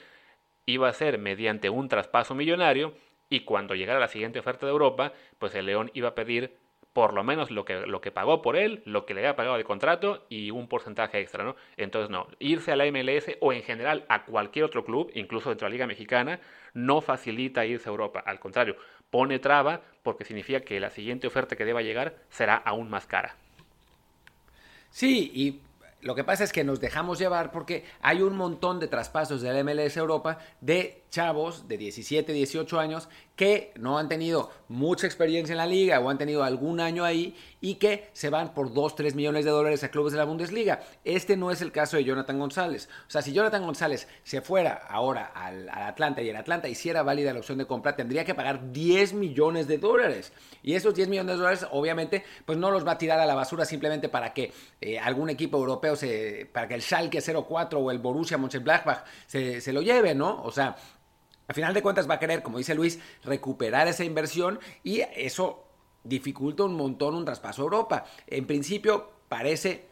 [0.66, 2.94] iba a ser mediante un traspaso millonario
[3.28, 6.56] y cuando llegara la siguiente oferta de Europa, pues el León iba a pedir
[6.92, 9.56] por lo menos lo que, lo que pagó por él, lo que le había pagado
[9.56, 11.56] de contrato y un porcentaje extra, ¿no?
[11.76, 15.66] Entonces, no, irse a la MLS o en general a cualquier otro club, incluso dentro
[15.66, 16.38] de la Liga Mexicana,
[16.72, 18.22] no facilita irse a Europa.
[18.24, 18.76] Al contrario,
[19.10, 23.36] pone traba porque significa que la siguiente oferta que deba llegar será aún más cara.
[24.94, 25.60] Sí, y
[26.02, 29.64] lo que pasa es que nos dejamos llevar porque hay un montón de traspasos del
[29.64, 35.58] MLS Europa de chavos de 17, 18 años que no han tenido mucha experiencia en
[35.58, 39.14] la liga o han tenido algún año ahí y que se van por 2, 3
[39.14, 40.82] millones de dólares a clubes de la Bundesliga.
[41.04, 42.88] Este no es el caso de Jonathan González.
[43.06, 47.32] O sea, si Jonathan González se fuera ahora al, Atlanta y el Atlanta hiciera válida
[47.32, 50.32] la opción de compra, tendría que pagar 10 millones de dólares.
[50.64, 53.36] Y esos 10 millones de dólares, obviamente, pues no los va a tirar a la
[53.36, 57.90] basura simplemente para que eh, algún equipo europeo, se, para que el Schalke 04 o
[57.92, 60.42] el Borussia Mönchengladbach se, se lo lleve, ¿no?
[60.42, 60.76] O sea,
[61.46, 65.64] al final de cuentas va a querer, como dice Luis, recuperar esa inversión y eso
[66.02, 68.04] dificulta un montón un traspaso a Europa.
[68.26, 69.86] En principio parece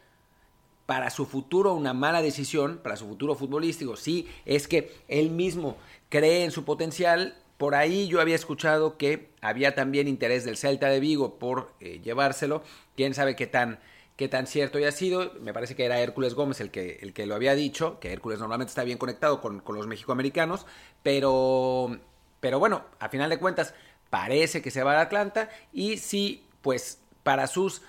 [0.86, 3.96] para su futuro una mala decisión, para su futuro futbolístico.
[3.96, 5.76] Sí, es que él mismo
[6.08, 7.36] cree en su potencial.
[7.56, 12.00] Por ahí yo había escuchado que había también interés del Celta de Vigo por eh,
[12.02, 12.62] llevárselo.
[12.96, 13.78] Quién sabe qué tan
[14.16, 15.32] qué tan cierto haya sido.
[15.40, 18.38] Me parece que era Hércules Gómez el que, el que lo había dicho, que Hércules
[18.38, 20.66] normalmente está bien conectado con, con los mexicoamericanos,
[21.02, 21.98] pero,
[22.40, 23.74] pero bueno, a final de cuentas
[24.10, 27.82] parece que se va a Atlanta y sí, pues para sus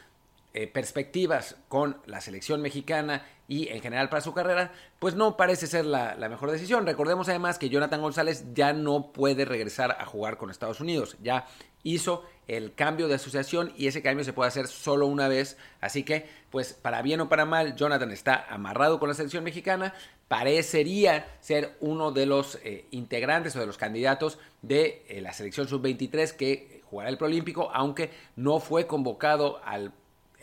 [0.55, 5.65] eh, perspectivas con la selección mexicana y en general para su carrera, pues no parece
[5.65, 6.85] ser la, mejor decisión.
[6.85, 11.47] Recordemos además que Jonathan González ya no puede regresar a jugar con Estados Unidos, ya
[11.81, 15.57] hizo el cambio de asociación y ese cambio se puede hacer solo una vez.
[15.81, 19.93] Así que, pues para bien o para mal, Jonathan está amarrado con la selección mexicana.
[20.27, 25.67] Parecería ser uno de los eh, integrantes o de los candidatos de eh, la selección
[25.67, 29.93] sub-23 que jugará el Proolímpico, aunque no fue convocado al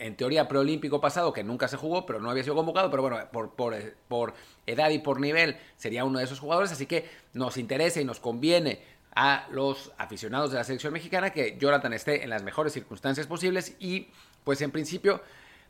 [0.01, 3.19] en teoría preolímpico pasado, que nunca se jugó, pero no había sido convocado, pero bueno,
[3.31, 3.75] por, por,
[4.07, 4.33] por,
[4.65, 8.19] edad y por nivel sería uno de esos jugadores, así que nos interesa y nos
[8.19, 8.81] conviene
[9.15, 13.75] a los aficionados de la selección mexicana que Jonathan esté en las mejores circunstancias posibles
[13.79, 14.07] y
[14.43, 15.21] pues en principio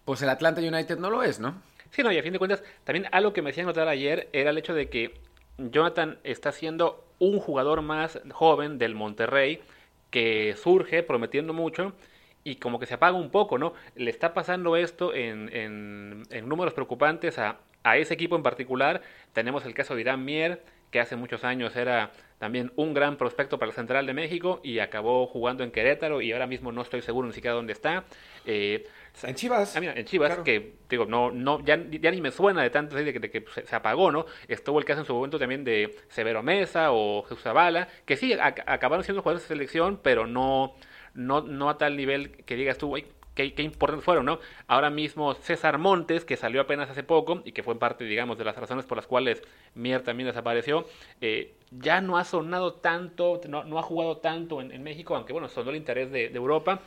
[0.06, 1.62] pues el Atlanta United no lo es, ¿no?
[1.90, 4.52] Sí, no, y a fin de cuentas, también algo que me hacía notar ayer era
[4.52, 5.20] el hecho de que
[5.58, 9.62] Jonathan está siendo un jugador más joven del Monterrey
[10.10, 11.94] que surge prometiendo mucho
[12.44, 13.74] y como que se apaga un poco, ¿no?
[13.96, 19.02] Le está pasando esto en, en, números preocupantes a, a, ese equipo en particular.
[19.34, 23.60] Tenemos el caso de Irán Mier, que hace muchos años era también un gran prospecto
[23.60, 27.02] para el Central de México y acabó jugando en Querétaro y ahora mismo no estoy
[27.02, 28.04] seguro ni siquiera dónde está.
[28.46, 28.88] Eh,
[29.24, 29.76] en Chivas.
[29.76, 33.14] Ah, en Chivas, que digo, no, no, ya, ya, ni me suena de tanto de
[33.14, 34.26] que, de que se, apagó, ¿no?
[34.48, 38.34] Estuvo el caso en su momento también de Severo Mesa o Jesús Zavala, que sí,
[38.34, 40.76] acabaron siendo jugadores de selección, pero no,
[41.14, 42.96] no, no a tal nivel que digas tú,
[43.36, 44.40] qué, qué, importantes fueron, ¿no?
[44.68, 48.46] Ahora mismo César Montes, que salió apenas hace poco y que fue parte, digamos, de
[48.46, 49.42] las razones por las cuales
[49.76, 50.86] Mier también desapareció,
[51.22, 55.48] eh, ya no ha sonado tanto, no, no ha jugado tanto en, México, aunque bueno,
[55.48, 56.82] sonó el interés de, Europa,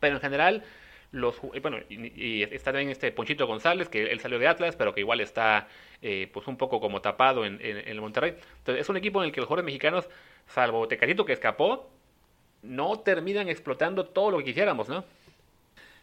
[0.00, 0.62] pero en general
[1.10, 5.00] los bueno y, está también este Ponchito González que él salió de Atlas pero que
[5.00, 5.68] igual está
[6.02, 9.26] eh, pues un poco como tapado en, en, el Monterrey entonces es un equipo en
[9.26, 10.08] el que los jugadores mexicanos
[10.48, 11.88] salvo Tecatito que escapó
[12.64, 15.04] no terminan explotando todo lo que quisiéramos no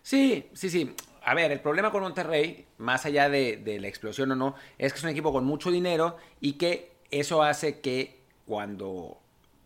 [0.04, 0.96] Sí, sí, sí.
[1.24, 4.98] A ver, el problema con Monterrey, más allá de, la explosión o no, es que
[4.98, 9.20] es un equipo con mucho dinero y que eso hace que cuando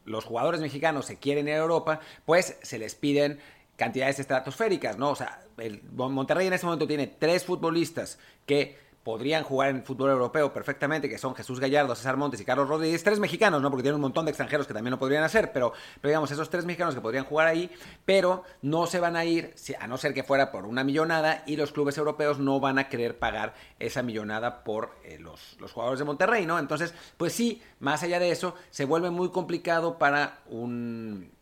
[0.04, 3.40] los jugadores mexicanos se quieren ir a Europa, pues se les piden
[3.78, 5.12] cantidades estratosféricas, ¿no?
[5.12, 10.10] O sea, el Monterrey en este momento tiene tres futbolistas que podrían jugar en fútbol
[10.10, 13.70] europeo perfectamente, que son Jesús Gallardo, César Montes y Carlos Rodríguez, tres mexicanos, ¿no?
[13.70, 16.50] Porque tienen un montón de extranjeros que también lo podrían hacer, pero, pero digamos, esos
[16.50, 17.70] tres mexicanos que podrían jugar ahí,
[18.04, 21.56] pero no se van a ir, a no ser que fuera por una millonada, y
[21.56, 26.00] los clubes europeos no van a querer pagar esa millonada por eh, los, los jugadores
[26.00, 26.58] de Monterrey, ¿no?
[26.58, 31.35] Entonces, pues sí, más allá de eso, se vuelve muy complicado para un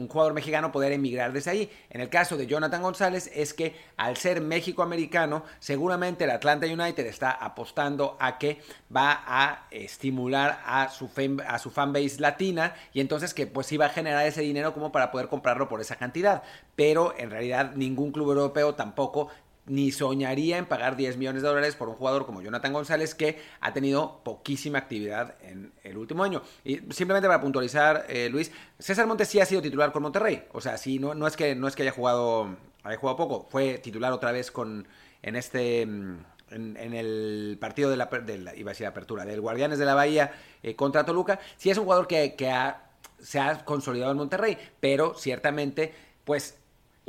[0.00, 1.70] un jugador mexicano poder emigrar desde ahí.
[1.90, 7.06] En el caso de Jonathan González es que al ser México-americano, seguramente el Atlanta United
[7.06, 8.60] está apostando a que
[8.94, 13.86] va a estimular a su, fan, a su fanbase latina y entonces que pues iba
[13.86, 16.42] a generar ese dinero como para poder comprarlo por esa cantidad.
[16.76, 19.28] Pero en realidad ningún club europeo tampoco
[19.70, 23.38] ni soñaría en pagar 10 millones de dólares por un jugador como Jonathan González que
[23.60, 26.42] ha tenido poquísima actividad en el último año.
[26.64, 30.42] Y simplemente para puntualizar, eh, Luis, César Montes sí ha sido titular con Monterrey.
[30.52, 33.46] O sea, sí, no, no, es, que, no es que haya jugado, haya jugado poco,
[33.48, 34.86] fue titular otra vez con,
[35.22, 35.86] en este...
[35.86, 36.18] Mm,
[36.50, 38.08] en, el partido de la,
[38.56, 40.32] iba a decir apertura, del Guardianes de la Bahía
[40.64, 44.58] eh, contra Toluca, sí es un jugador que, que ha, se ha consolidado en Monterrey,
[44.80, 46.59] pero ciertamente, pues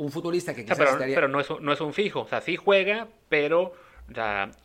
[0.02, 2.56] un futbolista que quizás pero, pero no, es, no es un fijo, o sea, sí
[2.56, 3.72] juega, pero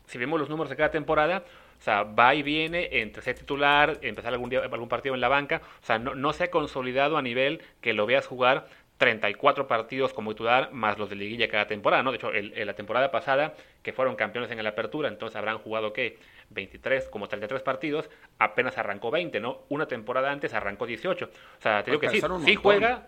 [0.06, 1.44] si vemos los números de cada temporada,
[1.80, 5.28] o sea, va y viene entre ser titular, empezar algún, día, algún partido en la
[5.28, 9.68] banca, o sea, no, no se ha consolidado a nivel que lo veas jugar 34
[9.68, 12.12] partidos como titular más los de liguilla cada temporada, ¿no?
[12.12, 15.94] De hecho, en la temporada pasada, que fueron campeones en la apertura, entonces habrán jugado,
[15.94, 16.18] ¿qué?
[16.50, 19.60] 23, como 33 partidos, apenas arrancó 20, ¿no?
[19.70, 21.26] Una temporada antes arrancó 18.
[21.26, 23.08] O sea, te digo que sí, sí juega,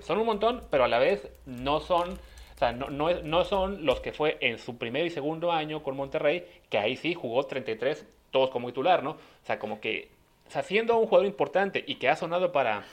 [0.00, 3.84] son un montón, pero a la vez no son, o sea, no, no, no son
[3.84, 7.44] los que fue en su primer y segundo año con Monterrey, que ahí sí jugó
[7.44, 9.12] 33, todos como titular, ¿no?
[9.12, 10.10] O sea, como que,
[10.46, 12.84] o sea, siendo un jugador importante y que ha sonado para,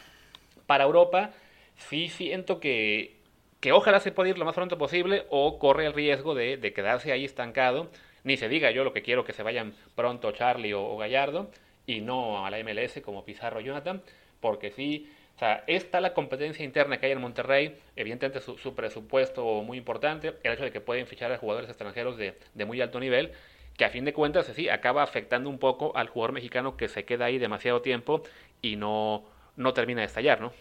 [0.68, 1.32] para Europa,
[1.76, 3.18] sí siento que,
[3.60, 6.74] que ojalá se pueda ir lo más pronto posible o corre el riesgo de, de
[6.74, 7.90] quedarse ahí estancado.
[8.24, 11.52] Ni se diga yo lo que quiero que se vayan pronto Charlie o, Gallardo
[11.86, 14.02] y no a la MLS como Pizarro Jonathan,
[14.40, 18.76] porque sí, o sea, está la competencia interna que hay en Monterrey, evidentemente su, su,
[18.76, 22.80] presupuesto muy importante, el hecho de que pueden fichar a jugadores extranjeros de, de, muy
[22.80, 23.32] alto nivel,
[23.78, 27.04] que a fin de cuentas sí acaba afectando un poco al jugador mexicano que se
[27.06, 28.24] queda ahí demasiado tiempo
[28.62, 29.26] y no,
[29.58, 30.54] no termina de estallar, ¿no?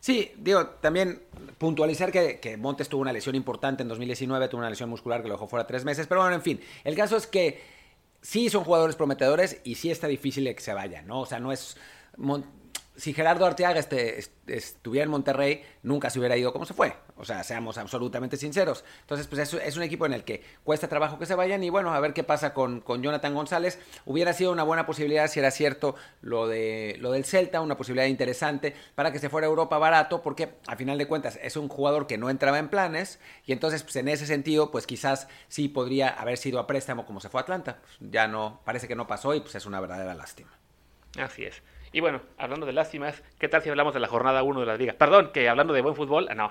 [0.00, 1.22] Sí, digo, también
[1.58, 5.34] puntualizar que, Montes tuvo una lesión importante en 2019, tuvo una lesión muscular que lo
[5.34, 7.60] dejó fuera tres meses, pero bueno, en fin, el caso es que
[8.22, 11.20] sí son jugadores prometedores y sí está difícil que se vayan, ¿no?
[11.20, 11.76] O sea, no es
[12.98, 16.94] si Gerardo Arteaga este, estuviera en Monterrey, nunca se hubiera ido como se fue.
[17.16, 18.84] O sea, seamos absolutamente sinceros.
[19.02, 21.94] Entonces, pues es, un equipo en el que cuesta trabajo que se vayan y bueno,
[21.94, 23.78] a ver qué pasa con, con, Jonathan González.
[24.04, 28.08] Hubiera sido una buena posibilidad si era cierto lo, de, lo del Celta, una posibilidad
[28.08, 31.68] interesante para que se fuera a Europa barato, porque a final de cuentas es un
[31.68, 35.68] jugador que no entraba en planes y entonces, pues en ese sentido, pues quizás sí
[35.68, 37.78] podría haber sido a préstamo como se fue a Atlanta.
[37.80, 40.50] Pues, ya no, parece que no pasó y pues es una verdadera lástima.
[41.16, 41.62] Así es.
[41.92, 44.76] Y bueno, hablando de lástimas, ¿qué tal si hablamos de la jornada 1 de la
[44.76, 44.94] liga?
[44.94, 46.50] Perdón, que hablando de buen fútbol, no.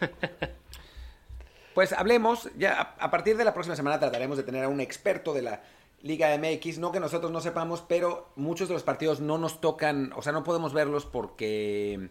[1.74, 5.34] pues hablemos, ya a partir de la próxima semana trataremos de tener a un experto
[5.34, 5.62] de la
[6.02, 10.12] Liga MX, no que nosotros no sepamos, pero muchos de los partidos no nos tocan,
[10.14, 12.10] o sea, no podemos verlos porque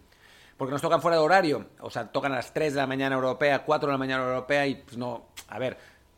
[0.57, 3.15] porque nos tocan fuera de horario, o sea, tocan a las 3 de la mañana
[3.15, 5.77] europea, 4 de la mañana europea y pues no, a ver,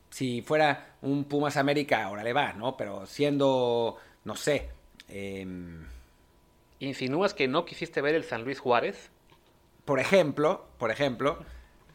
[0.10, 2.76] si fuera un Pumas América, ahora le va, ¿no?
[2.76, 4.69] Pero siendo, no sé,
[5.10, 5.45] eh,
[6.80, 9.12] ¿Insinúas que no quisiste ver el San Luis Juárez?
[9.86, 11.39] Por ejemplo, por ejemplo.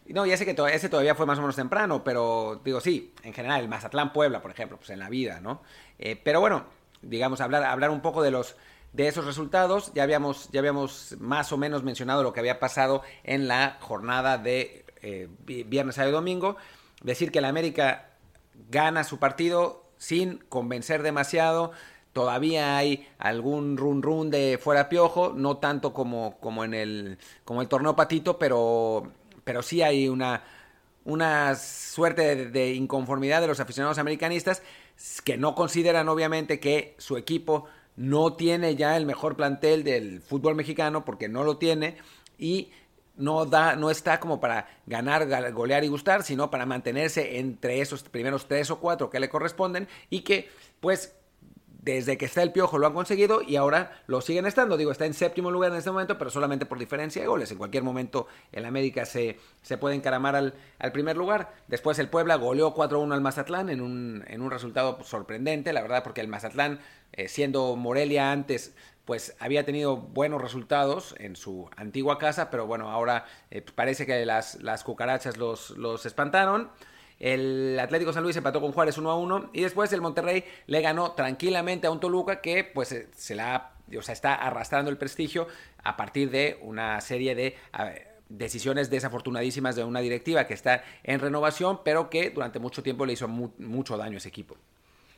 [0.06, 3.32] No, ya sé que ese todavía fue más o menos temprano, pero digo, sí, en
[3.32, 5.62] general, el Mazatlán Puebla, por ejemplo, pues en la vida, ¿no?
[5.98, 6.66] Eh, pero bueno,
[7.00, 8.56] digamos, hablar, hablar un poco de los
[8.94, 9.92] de esos resultados.
[9.94, 14.38] Ya habíamos, ya habíamos más o menos mencionado lo que había pasado en la jornada
[14.38, 16.56] de eh, viernes, sábado y domingo.
[17.02, 18.10] Decir que el América
[18.70, 21.72] gana su partido sin convencer demasiado,
[22.14, 27.60] todavía hay algún run run de fuera piojo, no tanto como, como en el, como
[27.60, 30.42] el torneo patito, pero, pero sí hay una,
[31.04, 34.62] una suerte de, inconformidad de los aficionados americanistas
[35.24, 40.54] que no consideran obviamente que su equipo no tiene ya el mejor plantel del fútbol
[40.54, 41.96] mexicano porque no lo tiene
[42.38, 42.70] y
[43.16, 48.04] no da no está como para ganar, golear y gustar, sino para mantenerse entre esos
[48.04, 50.48] primeros tres o cuatro que le corresponden y que
[50.80, 51.14] pues
[51.84, 54.76] desde que está el Piojo lo han conseguido y ahora lo siguen estando.
[54.78, 57.50] Digo, está en séptimo lugar en este momento, pero solamente por diferencia de goles.
[57.50, 61.52] En cualquier momento el América se, se puede encaramar al, al, primer lugar.
[61.68, 66.02] Después el Puebla goleó 4-1 al Mazatlán en un, en un resultado sorprendente, la verdad,
[66.02, 66.80] porque el Mazatlán,
[67.12, 72.90] eh, siendo Morelia antes, pues había tenido buenos resultados en su antigua casa, pero bueno,
[72.90, 76.70] ahora eh, parece que las, las cucarachas los, los espantaron.
[77.20, 80.80] El Atlético San Luis empató con Juárez 1 a 1 y después el Monterrey le
[80.80, 85.46] ganó tranquilamente a un Toluca que pues se la o sea, está arrastrando el prestigio
[85.82, 87.56] a partir de una serie de
[88.28, 93.12] decisiones desafortunadísimas de una directiva que está en renovación, pero que durante mucho tiempo le
[93.12, 94.56] hizo mucho daño a ese equipo.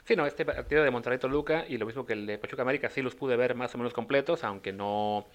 [0.04, 2.88] Sí, no, este partido de Monterrey Toluca y lo mismo que el de Pachuca América
[2.90, 5.26] sí los pude ver más o menos completos, aunque no,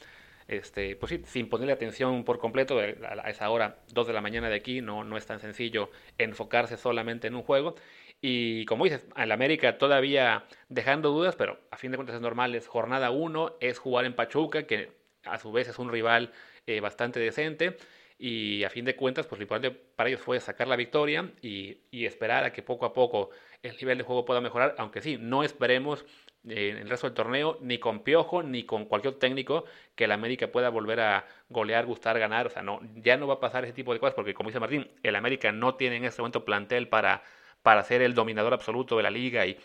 [0.47, 4.49] este, pues sí, sin ponerle atención por completo a esa hora, 2 de la mañana
[4.49, 7.75] de aquí, no, no es tan sencillo enfocarse solamente en un juego.
[8.21, 12.54] Y como dices, el América todavía dejando dudas, pero a fin de cuentas es normal,
[12.54, 14.91] es jornada 1, es jugar en Pachuca, que
[15.25, 16.32] a su vez es un rival
[16.67, 17.77] eh, bastante decente.
[18.19, 21.80] Y a fin de cuentas, pues lo importante para ellos fue sacar la victoria y,
[21.91, 23.32] esperar a que poco a poco
[23.63, 24.75] el nivel de juego pueda mejorar.
[24.77, 28.86] Aunque sí, no esperemos eh, en el resto del torneo, ni con Piojo, ni con
[28.86, 32.47] cualquier técnico, que el América pueda volver a golear, gustar, ganar.
[32.47, 34.60] O sea, no, ya no va a pasar ese tipo de cosas, porque como dice
[34.60, 37.23] Martín, el América no tiene en este momento plantel para,
[37.62, 39.58] para ser el dominador absoluto de la liga y,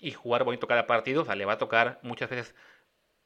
[0.00, 1.22] y jugar bonito cada partido.
[1.22, 2.54] O sea, le va a tocar muchas veces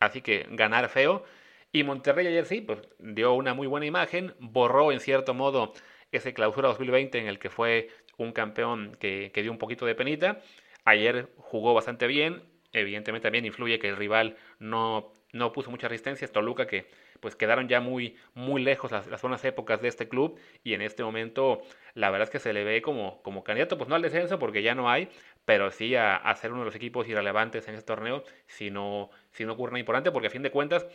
[0.01, 1.25] así que ganar feo.
[1.73, 5.73] Y Monterrey ayer sí, pues dio una muy buena imagen, borró en cierto modo
[6.13, 10.41] ese clausura 2020 en el que fue un campeón que, dio un poquito de penita.
[10.85, 12.45] Ayer jugó bastante bien,
[12.75, 16.87] evidentemente también influye que el rival no, no puso mucha resistencia, Toluca que
[17.21, 21.03] pues quedaron ya muy, muy lejos las, buenas épocas de este club y en este
[21.03, 21.63] momento
[21.95, 24.63] la verdad es que se le ve como, como candidato, pues no al descenso porque
[24.63, 25.09] ya no hay,
[25.45, 29.45] pero sí a, ser uno de los equipos irrelevantes en este torneo si no, si
[29.45, 30.87] no ocurre nada importante porque a fin de cuentas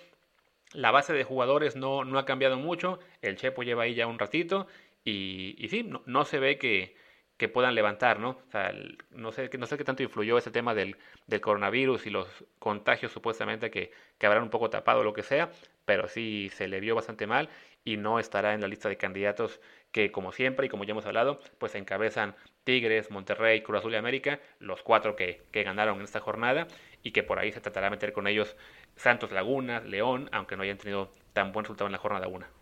[0.74, 4.20] la base de jugadores no, no ha cambiado mucho, el Chepo lleva ahí ya un
[4.20, 4.68] ratito
[5.04, 6.96] y, y sí, no, no, se ve que,
[7.39, 8.30] que, puedan levantar, ¿no?
[8.30, 8.71] O sea,
[9.12, 12.28] no sé, no sé qué tanto influyó ese tema del, del coronavirus y los
[12.60, 15.49] contagios supuestamente que, que habrán un poco tapado o lo que sea,
[15.86, 17.49] pero sí se le vio bastante mal
[17.84, 19.60] y no estará en la lista de candidatos
[19.91, 23.97] que como siempre y como ya hemos hablado, pues encabezan Tigres, Monterrey, Cruz Azul y
[23.97, 26.67] América, los cuatro que, que ganaron en esta jornada
[27.02, 28.56] y que por ahí se tratará de meter con ellos
[28.95, 32.59] Santos Laguna, León, aunque no hayan tenido tan buen resultado en la jornada 1.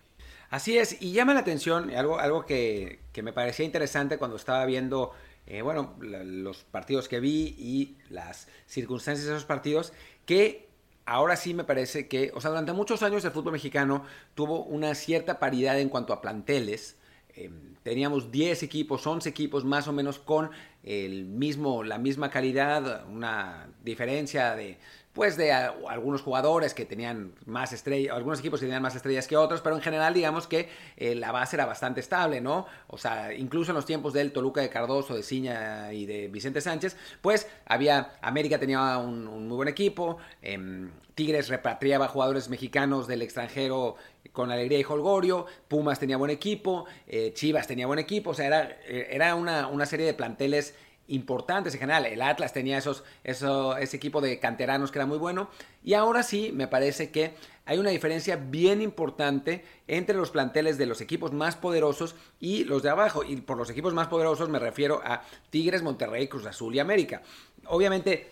[0.49, 5.12] Así es, y llama la atención algo, algo que, me parecía interesante cuando estaba viendo,
[5.45, 9.91] eh, bueno, los partidos que vi y las circunstancias de esos partidos,
[10.25, 10.69] que
[11.05, 14.05] ahora sí me parece que, o sea, durante muchos años el fútbol mexicano
[14.36, 16.97] tuvo una cierta paridad en cuanto a planteles.
[17.36, 20.49] Em, teníamos 10 equipos, 11 equipos más o menos con
[20.83, 24.77] el mismo, la misma calidad, una diferencia de
[25.17, 29.36] pues de algunos jugadores que tenían más estrellas, algunos equipos que tenían más estrellas que
[29.36, 32.67] otros, pero en general digamos que eh, la base era bastante estable, ¿no?
[32.86, 36.62] O sea, incluso en los tiempos del Toluca de Cardoso, de Ciña y de Vicente
[36.62, 43.23] Sánchez, pues había, América tenía un, muy buen equipo, em, Tigres repatriaba jugadores mexicanos del
[43.23, 43.95] extranjero
[44.34, 48.45] con alegría y holgorio, Pumas tenía buen equipo, eh, Chivas tenía buen equipo, o sea,
[48.45, 50.75] era, eh, era una, una serie de planteles
[51.08, 52.06] importantes en general.
[52.06, 55.50] El Atlas tenía esos, eso, ese equipo de canteranos que era muy bueno.
[55.84, 57.34] Y ahora sí, me parece que
[57.65, 62.84] hay una diferencia bien importante entre los planteles de los equipos más poderosos y los
[62.84, 63.24] de abajo.
[63.24, 67.22] Y por los equipos más poderosos me refiero a Tigres, Monterrey, Cruz Azul y América.
[67.65, 68.30] Obviamente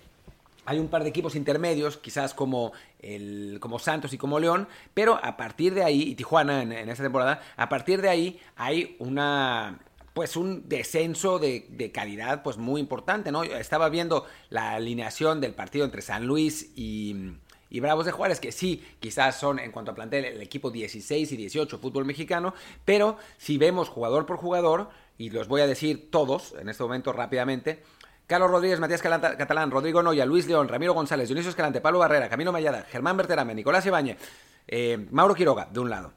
[0.65, 5.19] hay un par de equipos intermedios, quizás como, el, como Santos y como León, pero
[5.23, 9.77] a partir de ahí, y Tijuana en esta temporada, a partir de ahí hay una
[10.15, 13.43] pues un descenso de, calidad pues muy importante, ¿no?
[13.43, 17.33] Estaba viendo la alineación del partido entre San Luis y,
[17.81, 21.35] Bravos de Juárez, que sí, quizás son en cuanto a plantel el equipo 16 y
[21.35, 22.53] 18 fútbol mexicano,
[22.85, 27.11] pero si vemos jugador por jugador, y los voy a decir todos en este momento
[27.11, 27.83] rápidamente,
[28.25, 32.53] Carlos Rodríguez, Matías Catalán, Rodrigo Noya, Luis León, Ramiro González, Dionisio Escalante, Pablo Barrera, Camino
[32.53, 34.17] Mayada, Germán Berterame, Nicolás Ibañez,
[34.65, 36.13] eh, Mauro Quiroga, de un lado.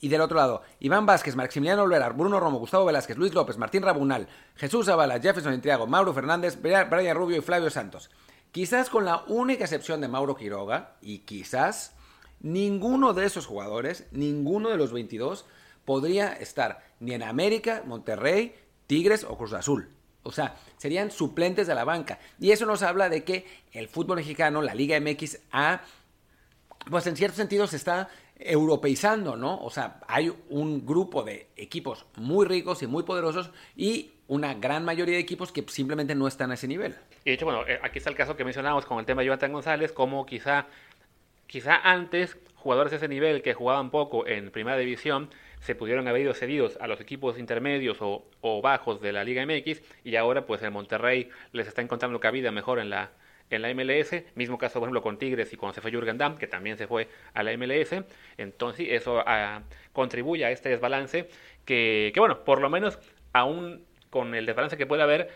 [0.00, 3.82] Y del otro lado, Iván Vázquez, Maximiliano Olvera, Bruno Romo, Gustavo Velázquez, Luis López, Martín
[3.82, 8.10] Rabunal, Jesús Zavala, Jefferson Intriago, Mauro Fernández, Brian Rubio y Flavio Santos.
[8.52, 11.94] Quizás con la única excepción de Mauro Quiroga, y quizás
[12.40, 15.46] ninguno de esos jugadores, ninguno de los 22,
[15.84, 18.54] podría estar ni en América, Monterrey,
[18.86, 19.88] Tigres o Cruz Azul.
[20.22, 22.18] O sea, serían suplentes de la banca.
[22.38, 25.82] Y eso nos habla de que el fútbol mexicano, la Liga MX, ha,
[26.90, 29.60] pues en cierto sentido se está europeizando, ¿no?
[29.62, 34.84] O sea, hay un grupo de equipos muy ricos y muy poderosos y una gran
[34.84, 36.96] mayoría de equipos que simplemente no están a ese nivel.
[37.24, 39.26] Y de hecho, bueno, eh, aquí está el caso que mencionamos con el tema de
[39.26, 40.66] Jonathan González, como quizá,
[41.46, 45.28] quizá antes jugadores de ese nivel que jugaban poco en primera división
[45.60, 49.44] se pudieron haber ido cedidos a los equipos intermedios o, o bajos de la Liga
[49.46, 53.12] MX y ahora pues el Monterrey les está encontrando cabida mejor en la
[53.54, 56.46] en la MLS, mismo caso por ejemplo con Tigres y cuando se fue Jürgen que
[56.46, 58.04] también se fue a la MLS,
[58.36, 61.28] entonces eso ah, contribuye a este desbalance
[61.64, 62.98] que, que, bueno, por lo menos
[63.32, 65.30] aún con el desbalance que puede haber,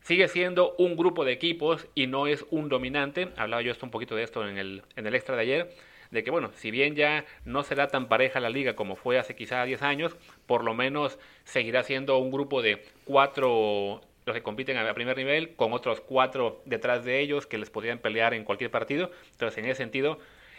[0.00, 3.28] sigue siendo un grupo de equipos y no es un dominante.
[3.36, 5.74] Hablaba yo esto un poquito de esto en el, en el extra de ayer,
[6.10, 9.34] de que bueno, si bien ya no será tan pareja la liga como fue hace
[9.34, 14.76] quizá 10 años, por lo menos seguirá siendo un grupo de cuatro los que compiten
[14.76, 18.72] a primer nivel, con otros cuatro detrás de ellos que les podrían pelear en cualquier
[18.72, 19.12] partido.
[19.30, 20.18] Entonces, en ese sentido,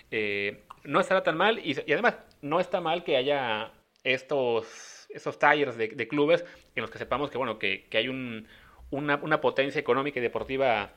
[0.10, 3.74] eh, no estará tan mal y, además no está mal que haya
[4.06, 6.46] estos, estos tallers de, clubes
[6.76, 8.46] en los que sepamos que, bueno, que, hay una,
[8.90, 10.94] una potencia económica y deportiva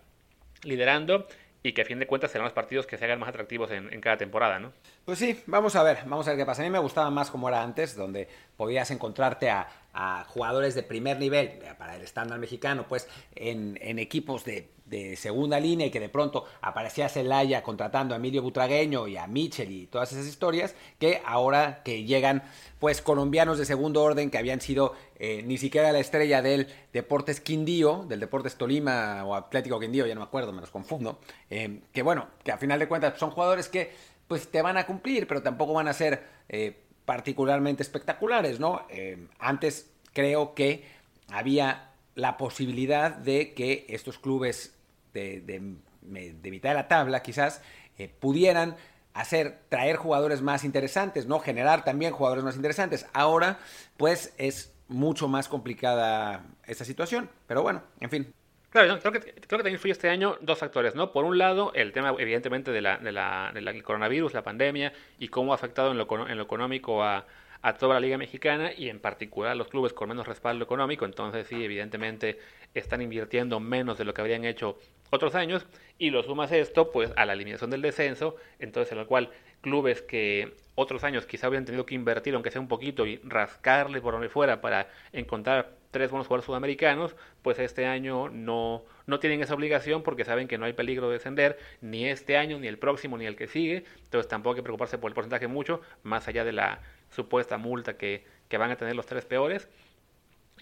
[0.63, 1.27] liderando
[1.65, 3.93] y que a fin de cuentas serán los partidos que se hagan más atractivos en,
[3.93, 4.73] en, cada temporada, ¿no?
[5.05, 6.63] Pues sí, vamos a ver, vamos a ver qué pasa.
[6.63, 10.83] A mí me gustaba más como era antes, donde podías encontrarte a, a jugadores de
[10.83, 14.69] primer nivel para el estándar mexicano, pues en, equipos de,
[15.17, 19.71] segunda línea y que de pronto aparecía Celaya contratando a Emilio Butragueño y a Mitchell
[19.71, 22.43] y todas esas historias, que ahora que llegan
[22.81, 27.41] pues colombianos de segundo orden que habían sido eh, ni siquiera la estrella del Deportes
[27.41, 31.21] Quindío, del Deportes Tolima o Atlético Quindío, ya no me acuerdo, me los confundo,
[31.51, 33.93] eh, que bueno, que a final de cuentas son jugadores que
[34.27, 36.23] pues te van a cumplir, pero tampoco van a ser...
[36.49, 38.87] Eh, particularmente espectaculares, ¿no?
[38.89, 40.85] Eh, antes creo que
[41.29, 44.77] había la posibilidad de que estos clubes
[45.13, 47.63] de, mitad de la tabla quizás
[47.99, 48.77] eh, pudieran
[49.13, 51.41] hacer, traer jugadores más interesantes, ¿no?
[51.41, 53.05] Generar también jugadores más interesantes.
[53.13, 53.59] Ahora,
[53.97, 57.29] pues es mucho más complicada esta situación.
[57.49, 58.35] Pero bueno, en fin.
[58.71, 61.13] Claro, creo, que, creo que también influye este año dos factores, ¿no?
[61.13, 65.27] Por un lado, el tema, evidentemente, de la, de la, del coronavirus, la pandemia, y
[65.27, 66.05] cómo ha afectado en lo,
[66.43, 67.27] económico a,
[67.63, 71.05] a toda la Liga Mexicana y en particular a los clubes con menos respaldo económico.
[71.05, 72.39] Entonces, sí, evidentemente,
[72.73, 74.79] están invirtiendo menos de lo que habrían hecho
[75.11, 75.67] otros años.
[75.99, 79.31] Y lo sumas esto, pues, a la eliminación del descenso, entonces, en lo cual
[79.63, 84.01] clubes que otros años quizá habrían tenido que invertir, aunque sea un poquito, y rascarle
[84.01, 89.43] por donde fuera para encontrar tres buenos jugadores sudamericanos, pues este año no, no tienen
[89.43, 92.79] esa obligación porque saben que no hay peligro de descender ni este año, ni el
[92.79, 93.85] próximo, ni el que sigue.
[94.05, 96.81] Entonces tampoco hay que preocuparse por el porcentaje mucho, más allá de la
[97.11, 99.69] supuesta multa que, que van a tener los tres peores.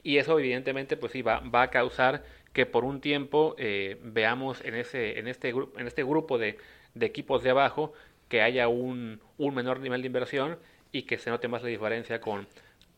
[0.02, 4.64] Y eso evidentemente pues sí va, va a causar que por un tiempo eh, veamos
[4.64, 6.56] en, ese, en, este, en este grupo de,
[6.94, 7.92] de equipos de abajo
[8.28, 10.58] que haya un, un menor nivel de inversión
[10.92, 12.46] y que se note más la diferencia con,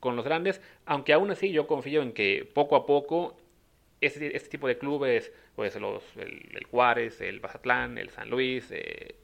[0.00, 3.36] con los grandes, aunque aún así yo confío en que poco a poco
[4.00, 9.16] este, este tipo de clubes, pues los, el, Juárez, el Bazatlán, el San Luis, eh,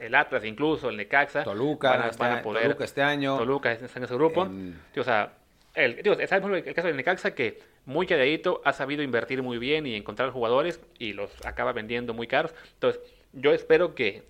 [0.00, 3.98] el Atlas incluso, el Necaxa, Toluca, van a, este poder, Toluca este año, Toluca está
[3.98, 4.48] en ese grupo,
[4.96, 5.34] o sea,
[5.74, 10.30] el, el, caso del Necaxa que muy calladito ha sabido invertir muy bien y encontrar
[10.30, 14.22] jugadores y los acaba vendiendo muy caros, entonces yo espero que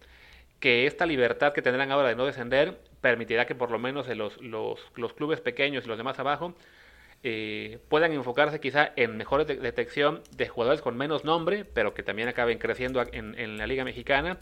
[0.64, 4.40] que esta libertad que tendrán ahora de no descender permitirá que por lo menos los,
[4.40, 6.54] los, clubes pequeños y los demás abajo
[7.22, 12.28] eh, puedan enfocarse quizá en mejor detección de jugadores con menos nombre, pero que también
[12.28, 14.38] acaben creciendo en, en, la Liga Mexicana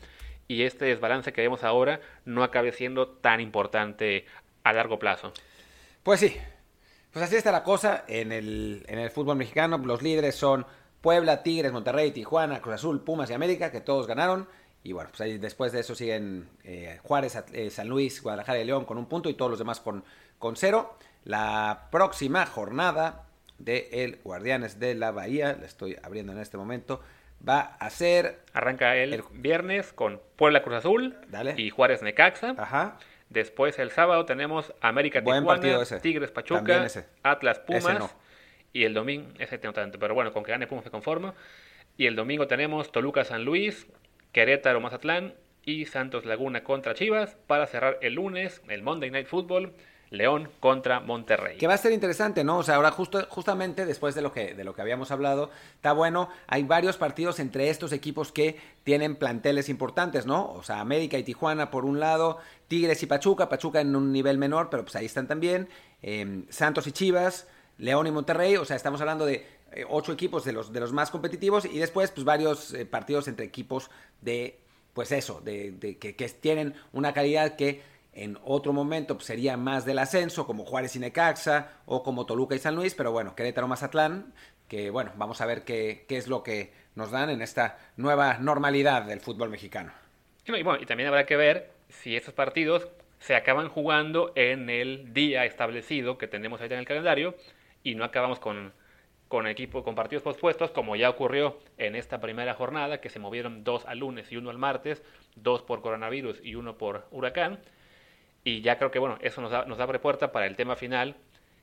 [0.47, 4.27] y este desbalance que vemos ahora no acabe siendo tan importante
[4.63, 5.33] a largo plazo.
[6.05, 6.37] Pues sí,
[7.11, 9.77] pues así está la cosa en el, en el fútbol mexicano.
[9.79, 10.67] Los líderes son
[11.01, 14.47] Puebla, Tigres, Monterrey, Tijuana, Cruz Azul, Pumas y América, que todos ganaron.
[14.85, 18.65] Y bueno, pues ahí después de eso siguen eh, Juárez, eh, San Luis, Guadalajara y
[18.65, 20.05] León con un punto y todos los demás con,
[20.39, 20.97] con cero.
[21.25, 23.27] La próxima jornada
[23.59, 27.01] de el Guardianes de la Bahía, la estoy abriendo en este momento,
[27.47, 28.41] va a ser...
[28.53, 31.17] Arranca el, viernes con Puebla Cruz Azul
[31.57, 32.55] y Juárez Necaxa.
[32.59, 32.99] Ajá.
[33.31, 36.87] Después el sábado tenemos América Tijuana, Tigres Pachuca,
[37.23, 38.15] Atlas Pumas.
[38.75, 41.35] Y el domingo, ese tengo tanto, pero bueno, con que gane Pumas se conforma.
[41.97, 43.87] Y el domingo tenemos Toluca San Luis,
[44.33, 49.75] Querétaro Mazatlán y Santos Laguna contra Chivas para cerrar el lunes el Monday Night Football.
[50.13, 51.57] León contra Monterrey.
[51.57, 52.59] Que va a ser interesante, ¿no?
[52.59, 55.95] O sea, ahora justo, justamente después de lo, que, de lo que habíamos hablado, está
[55.95, 60.53] bueno, hay varios partidos entre estos equipos que tienen planteles importantes, ¿no?
[60.53, 64.37] O sea, América y Tijuana por un lado, Tigres y Pachuca, Pachuca en un nivel
[64.37, 65.71] menor, pero pues ahí están también,
[66.03, 70.45] em, Santos y Chivas, León y Monterrey, o sea, estamos hablando de eh, ocho equipos
[70.45, 74.59] de los, de los más competitivos y después pues varios eh, partidos entre equipos de,
[74.93, 79.99] pues eso, de, que, tienen una calidad que en otro momento pues, sería más del
[79.99, 84.35] ascenso, como Juárez y Necaxa o como Toluca y San Luis, pero bueno, Querétaro Mazatlán,
[84.69, 88.39] que bueno, vamos a ver qué, qué es lo que nos dan en esta nueva
[88.39, 89.93] normalidad del fútbol mexicano.
[90.45, 92.89] Y, bueno, y también habrá que ver si estos partidos
[93.21, 97.37] se acaban jugando en el día establecido que tenemos ahí en el calendario
[97.85, 98.73] y no acabamos con
[99.33, 103.65] con equipo con partidos pospuestos, como ya ocurrió en esta primera jornada, que se movieron
[103.65, 105.03] dos al lunes y uno al martes,
[105.37, 107.59] dos por coronavirus y uno por huracán.
[108.45, 111.17] Y ya creo que bueno, eso nos, da, nos abre puerta para el tema final,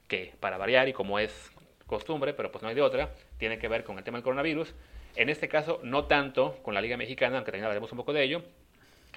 [0.07, 1.51] que para variar y como es
[1.85, 4.73] costumbre, pero pues no hay de otra, tiene que ver con el tema del coronavirus.
[5.15, 8.23] En este caso, no tanto con la Liga Mexicana, aunque también hablaremos un poco de
[8.23, 8.41] ello,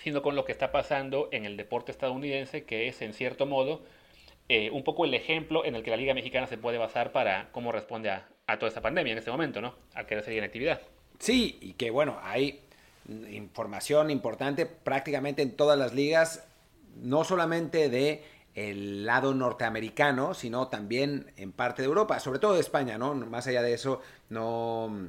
[0.02, 3.80] sino con lo que está pasando en el deporte estadounidense, que es en cierto modo
[4.50, 7.48] eh, un poco el ejemplo en el que la Liga Mexicana se puede basar para
[7.52, 9.74] cómo responde a, toda esta pandemia en este momento, ¿no?
[9.94, 10.80] A querer seguir en actividad.
[11.18, 12.60] Sí, y que bueno, hay
[13.30, 16.44] información importante prácticamente en todas las ligas,
[16.96, 18.24] no solamente de
[18.54, 23.14] el lado norteamericano, sino también en parte de Europa, sobre todo de España, ¿no?
[23.14, 25.08] Más allá de eso, no,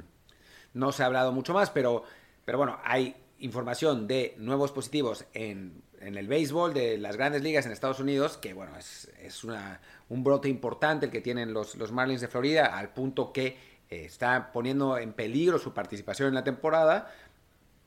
[0.72, 2.04] no se ha hablado mucho más, pero,
[2.44, 7.66] pero bueno, hay información de nuevos positivos en, en, el béisbol de las grandes ligas
[7.66, 11.74] en Estados Unidos, que bueno, es, es una, un brote importante el que tienen los,
[11.76, 13.56] los Marlins de Florida, al punto que
[13.90, 17.12] eh, está poniendo en peligro su participación en la temporada,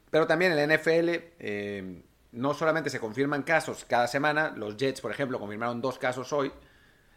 [0.10, 1.10] pero también en la NFL
[1.40, 2.02] eh,
[2.32, 6.52] no solamente se confirman casos cada semana, los Jets, por ejemplo, confirmaron dos casos hoy,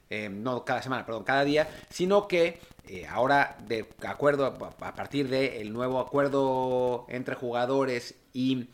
[0.09, 2.61] eh, no cada semana, perdón, cada día, sino que
[3.09, 4.47] ahora, de acuerdo
[4.81, 8.69] a partir del nuevo acuerdo entre jugadores y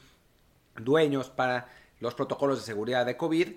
[0.77, 1.69] dueños para
[2.01, 3.49] los protocolos de seguridad de COVID,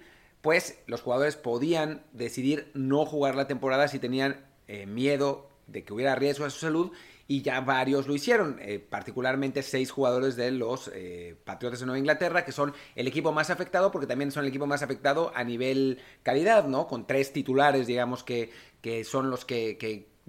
[0.41, 4.45] pues los jugadores podían decidir no jugar la temporada si tenían
[4.87, 6.91] miedo de que hubiera riesgo a su salud
[7.29, 11.99] y ya varios lo hicieron, eh, particularmente seis jugadores de los eh, Patriotas de Nueva
[11.99, 15.43] Inglaterra, que son el equipo más afectado, porque también son el equipo más afectado a
[15.43, 16.87] nivel calidad, ¿no?
[16.87, 18.49] Con tres titulares, digamos, que,
[18.81, 19.77] que son los que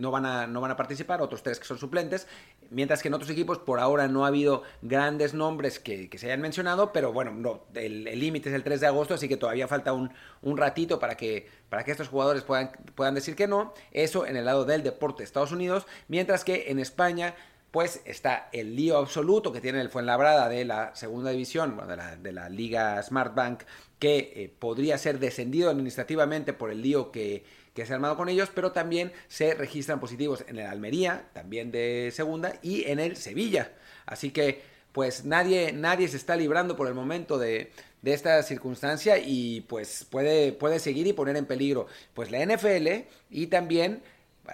[0.00, 2.26] no van, a, no van a participar, otros tres que son suplentes,
[2.70, 6.40] mientras que en otros equipos por ahora no ha habido grandes nombres que, se hayan
[6.40, 9.92] mencionado, pero bueno, no, el límite es el 3 de agosto, así que todavía falta
[9.92, 10.10] un,
[10.42, 13.74] un, ratito para que, para que estos jugadores puedan, puedan decir que no.
[13.92, 17.34] Eso en el lado del deporte de Estados Unidos, mientras que en España
[17.70, 22.16] pues está el lío absoluto que tiene el Fuenlabrada de la segunda división, de, la,
[22.16, 23.62] de la Liga Smart Bank,
[24.00, 27.44] que eh, podría ser descendido administrativamente por el lío que,
[27.74, 31.70] que se ha armado con ellos, pero también se registran positivos en el Almería, también
[31.70, 33.72] de segunda, y en el Sevilla.
[34.06, 34.62] Así que,
[34.92, 37.70] pues nadie, nadie se está librando por el momento de,
[38.02, 43.06] de esta circunstancia y pues puede, puede seguir y poner en peligro pues la NFL
[43.30, 44.02] y también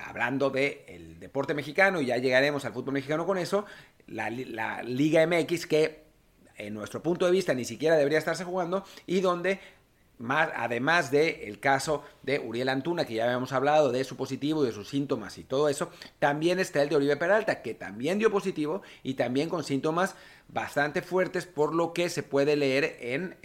[0.05, 3.65] hablando del el deporte mexicano, y ya llegaremos al fútbol mexicano con eso,
[4.07, 6.05] la, la, Liga MX que
[6.57, 9.61] en nuestro punto de vista ni siquiera debería estarse jugando y donde
[10.19, 14.63] más, además del el caso de Uriel Antuna, que ya habíamos hablado de su positivo
[14.63, 18.19] y de sus síntomas y todo eso, también está el de Oribe Peralta, que también
[18.19, 20.17] dio positivo y también con síntomas
[20.49, 23.37] bastante fuertes, por lo que se puede leer en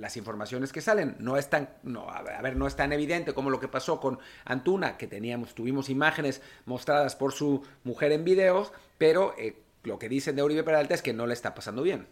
[0.00, 1.16] las informaciones que salen.
[1.18, 4.18] No es tan, no, a ver, no es tan evidente como lo que pasó con
[4.44, 10.08] Antuna, que teníamos, tuvimos imágenes mostradas por su mujer en videos, pero eh, lo que
[10.08, 12.06] dicen de Oribe Peralta es que no le está pasando bien.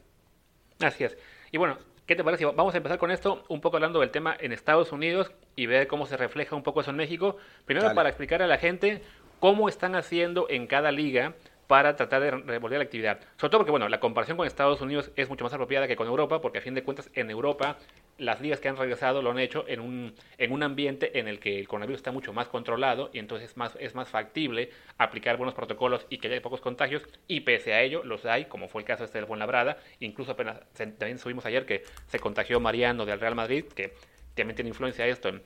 [0.79, 1.17] Así es.
[1.53, 1.79] Y bueno,
[2.11, 2.45] ¿Qué te parece?
[2.45, 5.87] Vamos a empezar con esto, un poco hablando del tema en Estados Unidos y ver
[5.87, 7.37] cómo se refleja un poco eso en México.
[7.67, 9.01] Primero para explicar a la gente
[9.39, 11.35] cómo están haciendo en cada liga
[11.69, 13.21] para tratar de revolver la actividad.
[13.37, 16.09] Sobre todo porque, bueno, la comparación con Estados Unidos es mucho más apropiada que con
[16.09, 17.77] Europa, porque a fin de cuentas en Europa
[18.21, 21.41] las ligas que han regresado lo han hecho en un, en un ambiente en el
[21.41, 25.37] que el coronavirus está mucho más controlado y entonces es más, es más factible aplicar
[25.37, 28.83] buenos protocolos y que haya pocos contagios y pese a ello los hay, como fue
[28.83, 33.21] el caso este del Buenlabrada, incluso apenas también subimos ayer que se contagió Mariano del
[33.21, 33.95] Real Madrid, que
[34.35, 35.43] también tiene influencia esto en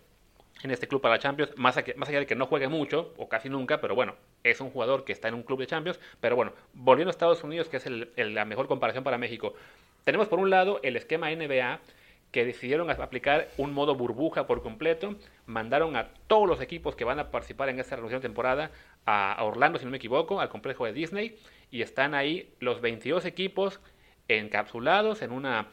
[0.64, 3.28] en este club para la Champions, más, más allá de que no juegue mucho, o
[3.28, 6.36] casi nunca, pero bueno, es un jugador que está en un club de Champions, pero
[6.36, 9.54] bueno, volviendo a Estados Unidos, que es la mejor comparación para México,
[10.04, 11.80] tenemos por un lado el esquema NBA,
[12.34, 15.14] que decidieron aplicar un modo burbuja por completo,
[15.46, 18.72] mandaron a todos los equipos que van a participar en esta renovación de temporada
[19.06, 21.38] a Orlando, si no me equivoco, al complejo de Disney,
[21.70, 23.78] y están ahí los 22 equipos
[24.26, 25.68] encapsulados en una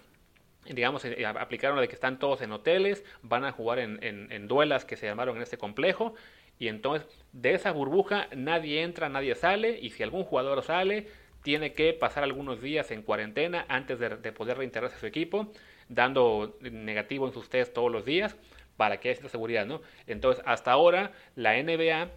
[0.69, 4.47] digamos, eh, aplicaron lo de que están todos en hoteles, van a jugar en, en,
[4.47, 6.13] duelas que se llamaron en este complejo,
[6.59, 11.07] y entonces de esa burbuja nadie entra, nadie sale, y si algún jugador sale,
[11.41, 15.51] tiene que pasar algunos días en cuarentena antes de, de poder reintegrarse a su equipo,
[15.93, 18.35] dando negativo en sus test todos los días,
[18.77, 19.81] para que haya esta seguridad, ¿no?
[20.07, 22.09] Entonces, hasta ahora, la NBA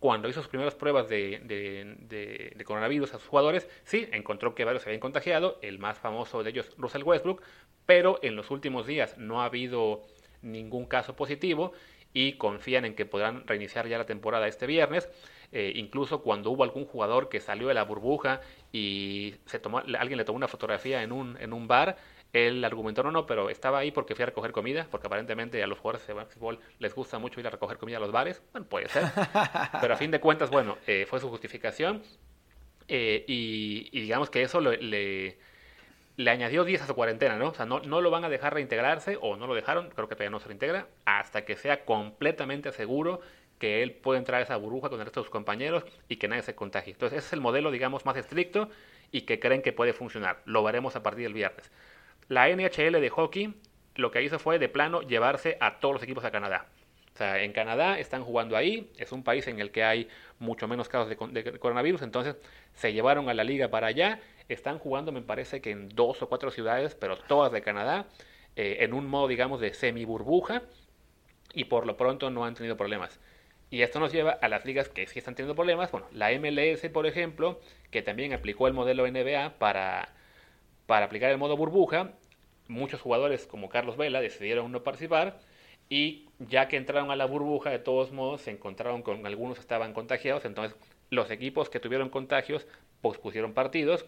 [0.00, 4.82] cuando hizo sus primeras pruebas de, de, coronavirus a sus jugadores, sí, encontró que varios
[4.82, 7.42] se habían contagiado, el más famoso de ellos, Russell Westbrook,
[7.84, 10.00] pero en los últimos días no ha habido
[10.40, 11.72] ningún caso positivo
[12.14, 15.08] y confían en que podrán reiniciar ya la temporada este viernes.
[15.52, 18.40] Eh, incluso cuando hubo algún jugador que salió de la burbuja
[18.72, 21.96] y se tomó, alguien le tomó una fotografía en un, en un bar,
[22.32, 25.66] él argumentó, no, no, pero estaba ahí porque fui a recoger comida, porque aparentemente a
[25.66, 28.42] los jugadores de fútbol les gusta mucho ir a recoger comida a los bares.
[28.52, 29.04] Bueno, puede ser.
[29.80, 32.02] pero a fin de cuentas, bueno, eh, fue su justificación.
[32.88, 35.36] Eh, y, digamos que eso le,
[36.20, 37.48] le añadió días a su cuarentena, ¿no?
[37.48, 40.14] O sea, no, no lo van a dejar reintegrarse, o no lo dejaron, creo que
[40.14, 43.20] todavía no se reintegra, hasta que sea completamente seguro
[43.58, 46.28] que él puede entrar a esa burbuja con el resto de sus compañeros y que
[46.28, 46.92] nadie se contagie.
[46.92, 48.68] Entonces ese es el modelo, digamos, más estricto
[49.12, 50.42] y que creen que puede funcionar.
[50.44, 51.70] Lo veremos a partir del viernes.
[52.28, 53.54] La NHL de hockey
[53.96, 56.66] lo que hizo fue de plano llevarse a todos los equipos a Canadá.
[57.14, 60.08] O sea, en Canadá están jugando ahí, es un país en el que hay
[60.38, 62.36] mucho menos casos de, coronavirus, entonces
[62.72, 66.28] se llevaron a la liga para allá, están jugando me parece que en dos o
[66.28, 68.06] cuatro ciudades, pero todas de Canadá,
[68.56, 70.62] eh, en un modo digamos de semi burbuja
[71.52, 73.20] y por lo pronto no han tenido problemas.
[73.70, 75.92] Y esto nos lleva a las ligas que sí están teniendo problemas.
[75.92, 77.60] Bueno, la MLS, por ejemplo,
[77.92, 80.08] que también aplicó el modelo NBA para,
[80.90, 82.14] para aplicar el modo burbuja.
[82.66, 85.38] Muchos jugadores como Carlos Vela decidieron no participar
[85.88, 89.60] y ya que entraron a la burbuja, de todos modos se encontraron con algunos que
[89.60, 90.44] estaban contagiados.
[90.44, 90.76] Entonces,
[91.08, 92.66] los equipos que tuvieron contagios
[93.02, 94.04] pospusieron partidos.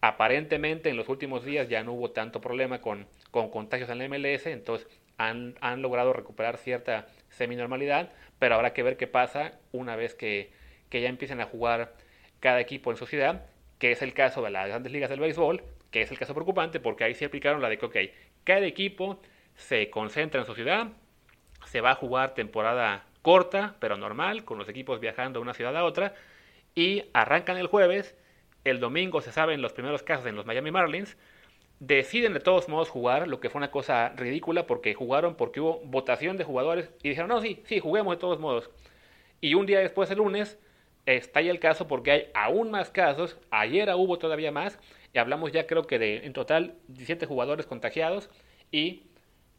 [0.00, 4.08] Aparentemente, en los últimos días ya no hubo tanto problema con, con contagios en la
[4.08, 4.46] MLS.
[4.46, 4.86] Entonces,
[5.16, 10.52] han, han logrado recuperar cierta semi-normalidad pero habrá que ver qué pasa una vez que,
[10.92, 11.94] ya empiecen a jugar
[12.38, 13.46] cada equipo en su ciudad,
[13.80, 16.80] que es el caso de las grandes ligas del béisbol, que es el caso preocupante
[16.80, 17.96] porque ahí se aplicaron la de que, ok,
[18.44, 19.20] cada equipo
[19.54, 20.88] se concentra en su ciudad,
[21.66, 25.76] se va a jugar temporada corta, pero normal, con los equipos viajando de una ciudad
[25.76, 26.14] a otra,
[26.74, 28.16] y arrancan el jueves,
[28.64, 31.16] el domingo se saben los primeros casos en los Miami Marlins,
[31.80, 35.80] deciden de todos modos jugar, lo que fue una cosa ridícula porque jugaron porque hubo
[35.84, 38.70] votación de jugadores y dijeron, no, sí, sí, juguemos de todos modos.
[39.40, 40.58] Y un día después, el lunes,
[41.06, 44.78] estalla el caso porque hay aún más casos, ayer hubo todavía más,
[45.12, 48.30] y hablamos ya creo que de en total 17 jugadores contagiados
[48.70, 49.04] y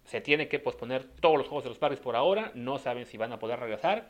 [0.06, 3.18] se tiene que posponer todos los juegos de los padres por ahora, no saben si
[3.18, 4.10] van a poder regresar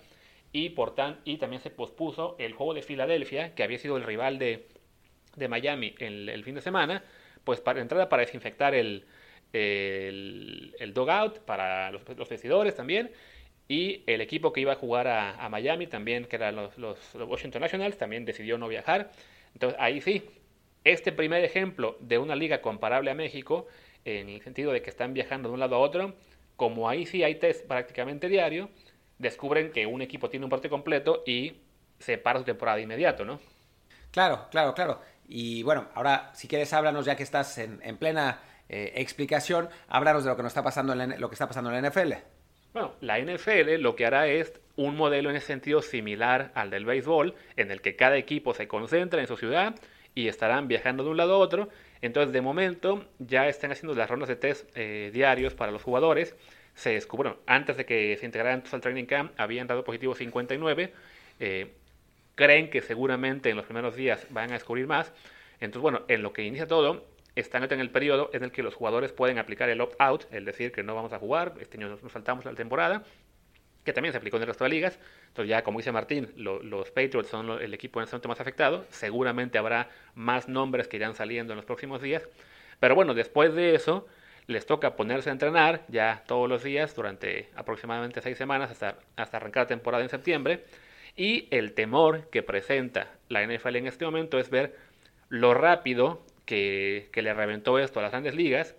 [0.51, 4.03] y por tan, y también se pospuso el juego de Filadelfia, que había sido el
[4.03, 4.67] rival de,
[5.35, 7.03] de Miami en el fin de semana,
[7.43, 9.05] pues para entrada para desinfectar el,
[9.53, 13.11] el, el dugout, para los, los, vestidores también.
[13.67, 17.61] Y el equipo que iba a jugar a, Miami también, que eran los, los, Washington
[17.61, 19.11] Nationals, también decidió no viajar.
[19.53, 20.23] Entonces ahí sí,
[20.83, 23.67] este primer ejemplo de una liga comparable a México,
[24.05, 26.15] en el sentido de que están viajando de un lado a otro,
[26.55, 28.69] como ahí sí hay test prácticamente diario,
[29.17, 31.57] descubren que un equipo tiene un parte completo y
[31.99, 33.39] se para su temporada de inmediato, ¿no?
[34.11, 35.01] Claro, claro, claro.
[35.27, 40.29] Y bueno, ahora si quieres háblanos, ya que estás en, plena eh, explicación, háblanos de
[40.29, 42.13] lo que nos está pasando en lo que está pasando en la NFL.
[42.73, 46.85] Bueno, la NFL lo que hará es un modelo en ese sentido similar al del
[46.85, 49.75] béisbol, en el que cada equipo se concentra en su ciudad
[50.15, 51.69] y estarán viajando de un lado a otro.
[52.01, 56.35] Entonces, de momento, ya están haciendo las rondas de test eh, diarios para los jugadores.
[56.75, 60.93] Se descubrieron, antes de que se integraran al training camp, habían dado positivo 59.
[61.39, 61.73] Eh,
[62.35, 65.11] creen que seguramente en los primeros días van a descubrir más.
[65.59, 67.05] Entonces, bueno, en lo que inicia todo,
[67.35, 70.71] están en el periodo en el que los jugadores pueden aplicar el opt-out, es decir,
[70.71, 73.03] que no vamos a jugar, este año nos saltamos la temporada,
[73.83, 74.99] que también se aplicó en el resto de ligas.
[75.27, 78.85] Entonces ya, como dice Martín, los Patriots son el equipo en este momento más afectado.
[78.89, 82.27] Seguramente habrá más nombres que irán saliendo en los próximos días.
[82.79, 84.07] Pero bueno, después de eso,
[84.47, 89.37] les toca ponerse a entrenar ya todos los días durante aproximadamente seis semanas hasta, hasta
[89.37, 90.65] arrancar la temporada en septiembre.
[91.15, 94.75] Y el temor que presenta la NFL en este momento es ver
[95.29, 98.75] lo rápido que, le reventó esto a las grandes ligas,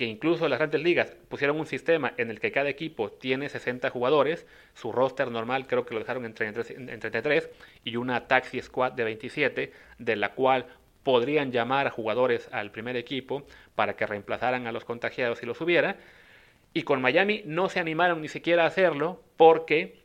[0.00, 3.90] que incluso las grandes ligas pusieron un sistema en el que cada equipo tiene 60
[3.90, 7.50] jugadores, su roster normal creo que lo dejaron en 33,
[7.84, 10.64] y una taxi squad de 27, de la cual
[11.02, 13.42] podrían llamar a jugadores al primer equipo
[13.74, 15.98] para que reemplazaran a los contagiados si los hubiera.
[16.72, 20.00] Y con Miami no se animaron ni siquiera a hacerlo porque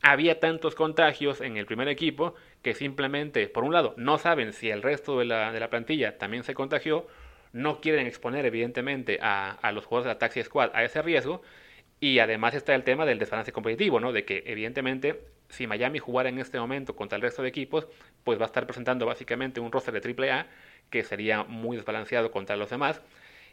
[0.00, 4.70] había tantos contagios en el primer equipo que simplemente, por un lado, no saben si
[4.70, 7.08] el resto de la plantilla también se contagió,
[7.54, 11.40] no quieren exponer evidentemente a, los jugadores de la Taxi Squad a ese riesgo,
[12.00, 14.12] y además está el tema del desbalance competitivo, ¿no?
[14.12, 17.86] De que evidentemente si Miami jugara en este momento contra el resto de equipos,
[18.24, 20.46] pues va a estar presentando básicamente un roster de AAA
[20.90, 23.00] que sería muy desbalanceado contra los demás.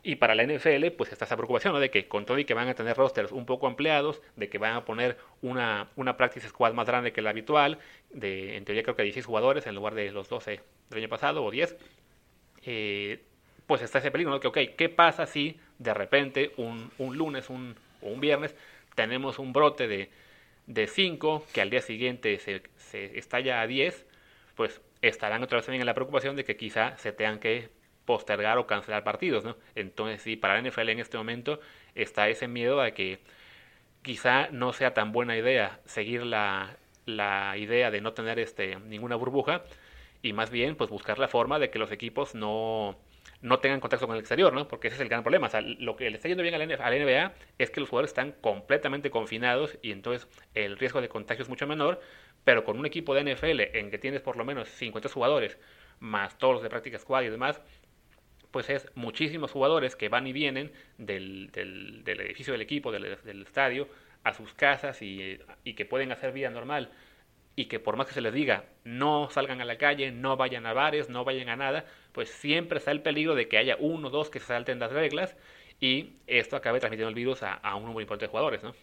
[0.03, 1.79] Y para la NFL, pues está esa preocupación, ¿no?
[1.79, 4.57] De que con todo y que van a tener rosters un poco ampliados, de que
[4.57, 7.77] van a poner una, una practice squad más grande que la habitual,
[8.09, 11.43] de en teoría creo que 16 jugadores en lugar de los 12 del año pasado
[11.43, 11.77] o 10.
[12.63, 13.21] Eh,
[13.71, 14.41] pues está ese peligro, ¿no?
[14.41, 18.53] Que, ok, ¿qué pasa si de repente un, un lunes un, o un viernes
[18.95, 20.09] tenemos un brote de,
[20.67, 24.05] de 5 que al día siguiente se, se estalla a 10?
[24.55, 27.69] Pues estarán otra vez también en la preocupación de que quizá se tengan que
[28.03, 29.55] postergar o cancelar partidos, ¿no?
[29.73, 31.61] Entonces, sí, para la NFL en este momento
[31.95, 33.19] está ese miedo a que
[34.01, 39.15] quizá no sea tan buena idea seguir la, la idea de no tener este, ninguna
[39.15, 39.63] burbuja
[40.21, 42.97] y más bien pues buscar la forma de que los equipos no,
[43.41, 44.67] no tengan contacto con el exterior, ¿no?
[44.67, 45.47] Porque ese es el gran problema.
[45.47, 48.11] O sea, lo que le está yendo bien a la, NBA es que los jugadores
[48.11, 51.99] están completamente confinados y entonces el riesgo de contagio es mucho menor,
[52.43, 55.57] pero con un equipo de NFL en que tienes por lo menos 50 jugadores,
[55.99, 57.61] más todos los de práctica squad y demás,
[58.51, 63.41] pues es muchísimos jugadores que van y vienen del, del, edificio del equipo, del, del,
[63.41, 63.87] estadio,
[64.23, 65.39] a sus casas y
[65.75, 66.91] que pueden hacer vida normal
[67.55, 70.65] y que por más que se les diga no salgan a la calle, no vayan
[70.65, 74.07] a bares, no vayan a nada, pues siempre está el peligro de que haya uno
[74.07, 75.35] o dos que se salten las reglas
[75.79, 78.73] y esto acabe transmitiendo el virus a, a un número importante de jugadores, ¿no?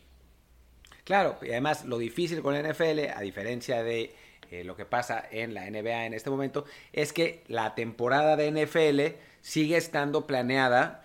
[1.04, 4.14] Claro, y además lo difícil con la NFL, a diferencia de
[4.50, 8.50] eh, lo que pasa en la NBA en este momento, es que la temporada de
[8.50, 11.04] NFL sigue estando planeada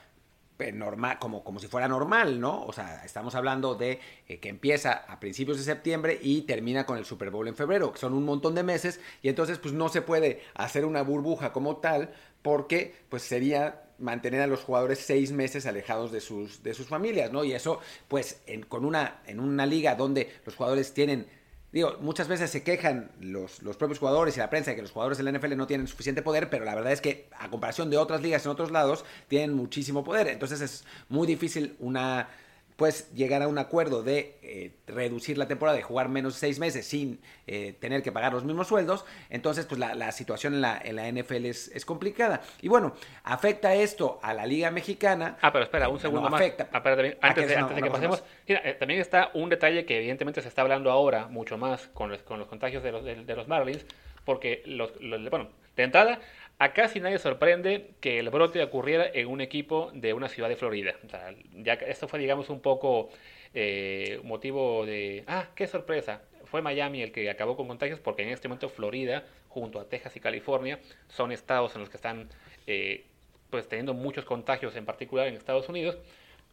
[0.73, 2.65] normal, como, como si fuera normal, ¿no?
[2.65, 6.97] O sea, estamos hablando de eh, que empieza a principios de septiembre y termina con
[6.97, 9.89] el Super Bowl en febrero, que son un montón de meses, y entonces pues no
[9.89, 15.31] se puede hacer una burbuja como tal, porque pues sería mantener a los jugadores seis
[15.31, 17.43] meses alejados de sus, de sus familias, ¿no?
[17.43, 21.27] Y eso, pues, en, con una, en una liga donde los jugadores tienen
[21.73, 24.91] Digo, muchas veces se quejan los, los, propios jugadores y la prensa de que los
[24.91, 27.89] jugadores de la NFL no tienen suficiente poder, pero la verdad es que a comparación
[27.89, 30.27] de otras ligas en otros lados, tienen muchísimo poder.
[30.27, 32.29] Entonces es muy difícil una
[32.75, 36.59] pues llegar a un acuerdo de eh, reducir la temporada, de jugar menos de seis
[36.59, 40.81] meses sin eh, tener que pagar los mismos sueldos, entonces pues la, situación en la,
[40.83, 42.41] en la NFL es, complicada.
[42.61, 42.93] Y bueno,
[43.23, 45.37] ¿afecta esto a la Liga Mexicana?
[45.41, 46.41] Ah, pero espera, un segundo más.
[46.41, 46.69] Afecta.
[46.71, 50.47] Ah, antes, de, antes de que pasemos, eh, también está un detalle que evidentemente se
[50.47, 53.85] está hablando ahora mucho más con los, con los contagios de los, de, los Marlins,
[54.25, 54.91] porque los,
[55.29, 56.19] bueno, de entrada
[56.59, 60.55] a casi nadie sorprende que el brote ocurriera en un equipo de una ciudad de
[60.55, 60.95] Florida.
[61.05, 63.09] O sea, ya esto fue, digamos, un poco
[63.53, 66.21] eh, motivo de, ah, qué sorpresa.
[66.45, 70.15] Fue Miami el que acabó con contagios porque en este momento Florida, junto a Texas
[70.15, 72.29] y California, son estados en los que están
[72.67, 73.03] eh,
[73.49, 75.97] pues teniendo muchos contagios, en particular en Estados Unidos.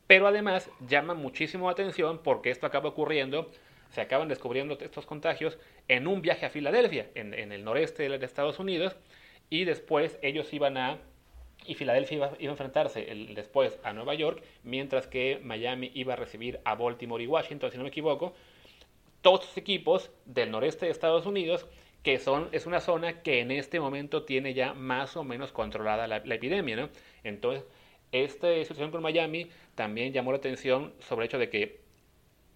[0.06, 3.50] Pero además llama muchísimo atención porque esto acaba ocurriendo
[3.90, 8.60] se acaban descubriendo estos contagios en un viaje a Filadelfia, en el noreste de Estados
[8.60, 8.96] Unidos,
[9.50, 10.98] y después ellos iban a
[11.66, 16.60] y Filadelfia iba, a enfrentarse después a Nueva York, mientras que Miami iba a recibir
[16.64, 18.34] a Baltimore y Washington, si no me equivoco.
[19.20, 21.66] Todos los equipos del noreste de Estados Unidos,
[22.02, 26.06] que son, es una zona que en este momento tiene ya más o menos controlada
[26.06, 26.88] la, epidemia, ¿no?
[27.24, 27.66] Entonces,
[28.12, 31.80] esta situación con Miami también llamó la atención sobre el hecho de que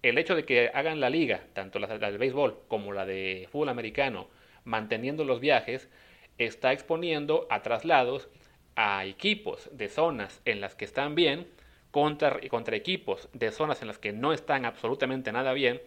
[0.01, 3.47] el hecho de que hagan la liga, tanto la, la de béisbol como la de
[3.51, 4.27] fútbol americano,
[4.63, 5.89] manteniendo los viajes,
[6.37, 8.29] está exponiendo a traslados
[8.75, 11.47] a equipos de zonas en las que están bien
[11.91, 15.81] contra, contra equipos de zonas en las que no están absolutamente nada bien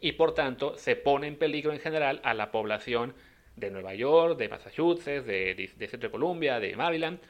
[0.00, 3.14] y por tanto se pone en peligro en general a la población
[3.56, 7.20] de Nueva York, de Massachusetts, de, de, Centro de Columbia, de Maryland,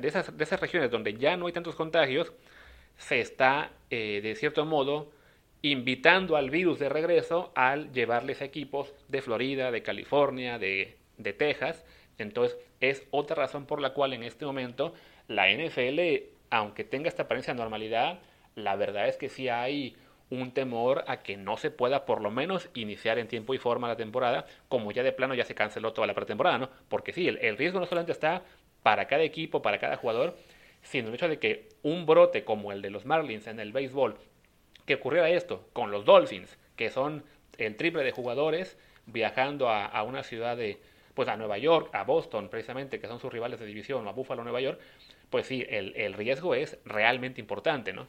[0.00, 2.32] de, esas, de esas regiones donde ya no hay tantos contagios,
[2.96, 5.10] se está eh, de cierto modo
[5.62, 11.84] invitando al virus de regreso al llevarles equipos de Florida, de California, de, de Texas,
[12.18, 14.94] entonces, es otra razón por la cual en este momento
[15.28, 16.00] la NFL,
[16.50, 18.20] aunque tenga esta apariencia de normalidad,
[18.54, 19.96] la verdad es que sí hay
[20.30, 23.88] un temor a que no se pueda por lo menos iniciar en tiempo y forma
[23.88, 26.70] la temporada, como ya de plano ya se canceló toda la pretemporada, ¿no?
[26.88, 28.42] Porque sí, el, riesgo no solamente está
[28.82, 30.36] para cada equipo, para cada jugador,
[30.82, 34.16] sino el hecho de que un brote como el de los Marlins en el béisbol,
[34.86, 37.24] que ocurriera esto con los Dolphins, que son
[37.58, 40.78] el triple de jugadores viajando a una ciudad de,
[41.14, 44.12] pues a Nueva York, a Boston precisamente, que son sus rivales de división, o a
[44.12, 44.80] Buffalo, Nueva York,
[45.30, 48.06] pues sí, el, riesgo es realmente importante, ¿no?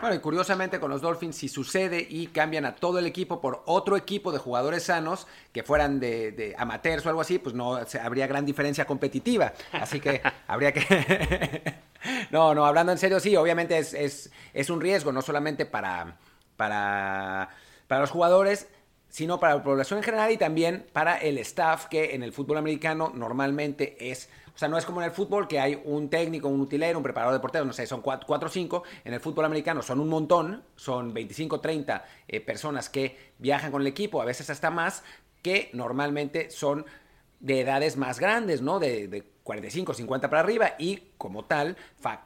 [0.00, 3.62] Bueno, y curiosamente con los Dolphins, si sucede y cambian a todo el equipo por
[3.66, 8.28] otro equipo de jugadores sanos que fueran de, amateurs o algo así, pues no habría
[8.28, 9.52] gran diferencia competitiva.
[9.72, 11.74] Así que habría que.
[12.30, 16.16] no, no, hablando en serio, sí, obviamente es, es, un riesgo, no solamente para,
[16.56, 17.48] para,
[17.88, 18.68] para los jugadores,
[19.08, 22.58] sino para la población en general y también para el staff que en el fútbol
[22.58, 26.48] americano normalmente es, o sea, no es como en el fútbol que hay un técnico,
[26.48, 29.46] un utilero, un preparador de porteros, no sé, son cuatro o cinco, en el fútbol
[29.46, 34.24] americano son un montón, son 25 30 eh, personas que viajan con el equipo, a
[34.24, 35.02] veces hasta más,
[35.42, 36.84] que normalmente son
[37.40, 38.78] de edades más grandes, ¿no?
[38.78, 41.76] De, de 45, 50 para arriba y como tal,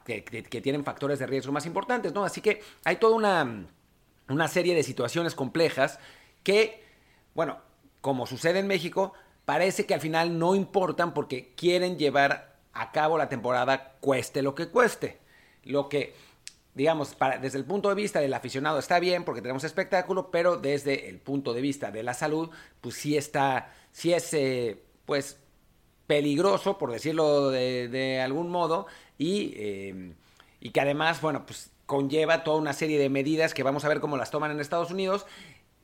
[0.03, 2.25] que, que, tienen factores de riesgo más importantes, ¿no?
[2.25, 3.65] Así que hay toda una,
[4.27, 5.99] una serie de situaciones complejas
[6.43, 6.83] que,
[7.33, 7.59] bueno,
[8.01, 9.13] como sucede en México,
[9.45, 14.55] parece que al final no importan porque quieren llevar a cabo la temporada cueste lo
[14.55, 15.19] que cueste.
[15.63, 16.13] Lo que,
[16.73, 21.09] digamos, desde el punto de vista del aficionado está bien porque tenemos espectáculo, pero desde
[21.09, 22.49] el punto de vista de la salud,
[22.81, 25.39] pues sí está, sí es, eh, pues,
[26.07, 28.87] peligroso, por decirlo de, algún modo,
[29.17, 30.13] y, eh,
[30.59, 33.99] y que además, bueno, pues conlleva toda una serie de medidas que vamos a ver
[33.99, 35.25] cómo las toman en Estados Unidos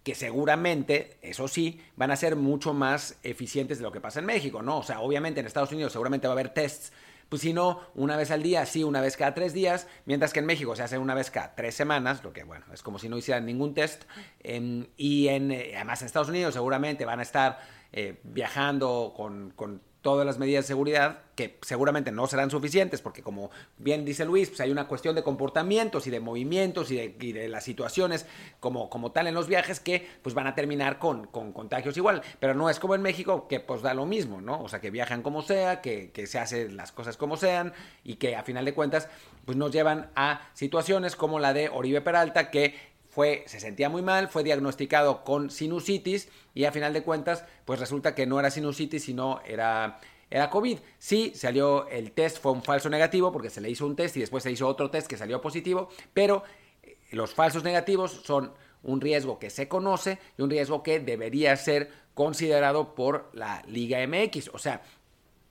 [0.09, 4.25] que seguramente, eso sí, van a ser mucho más eficientes de lo que pasa en
[4.25, 4.79] México, ¿no?
[4.79, 6.91] O sea, obviamente en Estados Unidos seguramente va a haber tests,
[7.29, 10.39] pues si no, una vez al día, sí, una vez cada tres días, mientras que
[10.39, 13.07] en México se hace una vez cada tres semanas, lo que, bueno, es como si
[13.07, 14.05] no hicieran ningún test,
[14.39, 17.59] em, y en, eh, además en Estados Unidos seguramente van a estar
[17.91, 23.21] eh, viajando con, con todas las medidas de seguridad, que seguramente no serán suficientes, porque
[23.21, 27.49] como bien dice Luis, pues hay una cuestión de comportamientos y de movimientos y de,
[27.49, 28.25] las situaciones
[28.59, 32.21] como, como tal en los viajes que pues van a terminar con, con, contagios igual.
[32.39, 34.61] Pero no es como en México, que pues da lo mismo, ¿no?
[34.61, 37.73] O sea, que viajan como sea, que, que se hacen las cosas como sean
[38.03, 39.09] y que a final de cuentas
[39.45, 42.75] pues nos llevan a situaciones como la de Oribe Peralta, que
[43.09, 47.79] fue, se sentía muy mal, fue diagnosticado con sinusitis y a final de cuentas, pues
[47.79, 49.99] resulta que no era sinusitis, sino era,
[50.29, 50.77] era COVID.
[50.99, 54.19] Sí, salió el test, fue un falso negativo porque se le hizo un test y
[54.19, 56.43] después se hizo otro test que salió positivo, pero
[56.83, 58.53] eh, los falsos negativos son
[58.83, 64.05] un riesgo que se conoce y un riesgo que debería ser considerado por la Liga
[64.05, 64.49] MX.
[64.53, 64.83] O sea,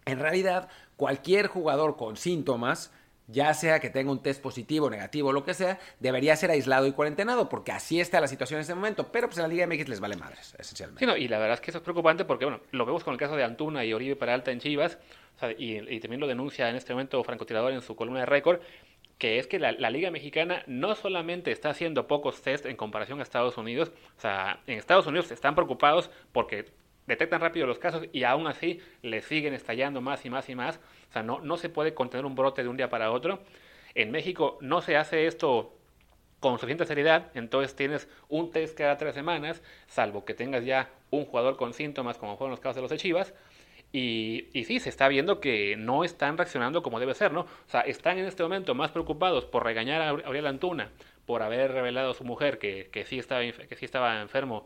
[0.06, 2.92] en realidad, cualquier jugador con síntomas
[3.28, 6.92] ya sea que tenga un test positivo, negativo, lo que sea, debería ser aislado y
[6.92, 9.12] cuarentenado, porque así está la situación en este momento.
[9.12, 11.04] Pero pues en la Liga MX les vale madres, esencialmente.
[11.04, 13.18] Sí, y la verdad es que eso es preocupante porque, bueno, lo vemos con el
[13.18, 14.98] caso de Antuna y Oribe Peralta en Chivas,
[15.56, 18.60] y, también lo denuncia en este momento Franco Tirador en su columna de récord,
[19.18, 23.20] que es que la, la, Liga Mexicana no solamente está haciendo pocos test en comparación
[23.20, 26.66] a Estados Unidos, o sea, en Estados Unidos están preocupados porque
[27.08, 30.78] detectan rápido los casos y aún así le siguen estallando más y más y más.
[31.08, 33.40] O sea, no, no se puede contener un brote de un día para otro.
[33.94, 35.74] En México no se hace esto
[36.38, 41.24] con suficiente seriedad, entonces tienes un test cada tres semanas, salvo que tengas ya un
[41.24, 43.34] jugador con síntomas, como fueron los casos de los de Chivas,
[43.90, 47.40] y, y, sí, se está viendo que no están reaccionando como debe ser, ¿no?
[47.40, 50.90] O sea, están en este momento más preocupados por regañar a Auriel Antuna
[51.28, 54.64] por haber revelado a su mujer que, que, sí estaba, que sí estaba enfermo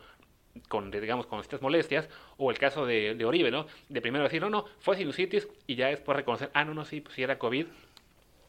[0.68, 3.66] con, digamos, con estas molestias, o el caso de, de, Oribe, ¿no?
[3.88, 7.00] De primero decir, no, no, fue sinusitis, y ya después reconocer, ah, no, no, sí,
[7.00, 7.66] pues sí era COVID,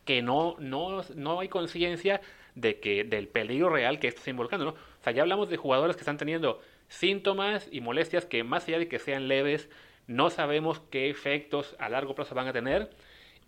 [0.06, 2.22] que no, no, no hay conciencia
[2.56, 4.72] de que, del peligro real que esto está involucrando, ¿no?
[4.72, 8.80] O sea, ya hablamos de jugadores que están teniendo síntomas y molestias que más allá
[8.80, 9.70] de que sean leves,
[10.06, 12.90] no sabemos qué efectos a largo plazo van a tener,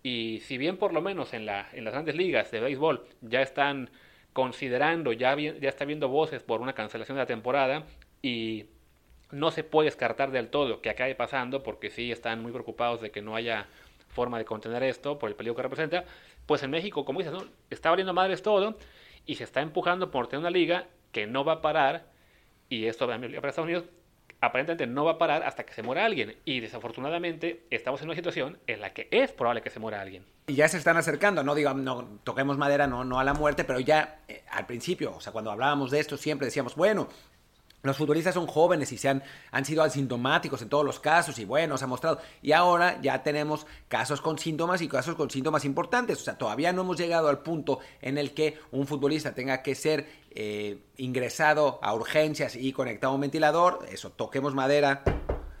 [0.02, 3.42] y si bien por lo menos en, la, en las grandes ligas de béisbol ya
[3.42, 3.90] están
[4.32, 7.84] considerando, ya, ya está viendo voces por una cancelación de la temporada,
[8.26, 8.66] y
[9.30, 13.12] no se puede descartar del todo que acabe pasando porque sí están muy preocupados de
[13.12, 13.68] que no haya
[14.08, 16.04] forma de contener esto por el peligro que representa,
[16.44, 17.44] pues en México, como dices, ¿no?
[17.70, 18.76] está abriendo madres todo
[19.26, 22.06] y se está empujando por tener una liga que no va a parar
[22.68, 23.84] y esto para Estados Unidos
[24.40, 26.36] aparentemente no va a parar hasta que se muera alguien.
[26.44, 30.24] Y desafortunadamente estamos en una situación en la que es probable que se muera alguien.
[30.48, 33.64] Y ya se están acercando, no digo, no toquemos madera, no, no a la muerte,
[33.64, 37.08] pero ya eh, al principio, o sea, cuando hablábamos de esto siempre decíamos, bueno,
[37.86, 41.44] los futbolistas son jóvenes y se han, han, sido asintomáticos en todos los casos y
[41.44, 42.20] bueno, se ha mostrado.
[42.42, 46.20] Y ahora ya tenemos casos con síntomas y casos con síntomas importantes.
[46.20, 49.74] O sea, todavía no hemos llegado al punto en el que un futbolista tenga que
[49.74, 53.86] ser eh, ingresado a urgencias y conectado a un ventilador.
[53.90, 55.02] Eso, toquemos madera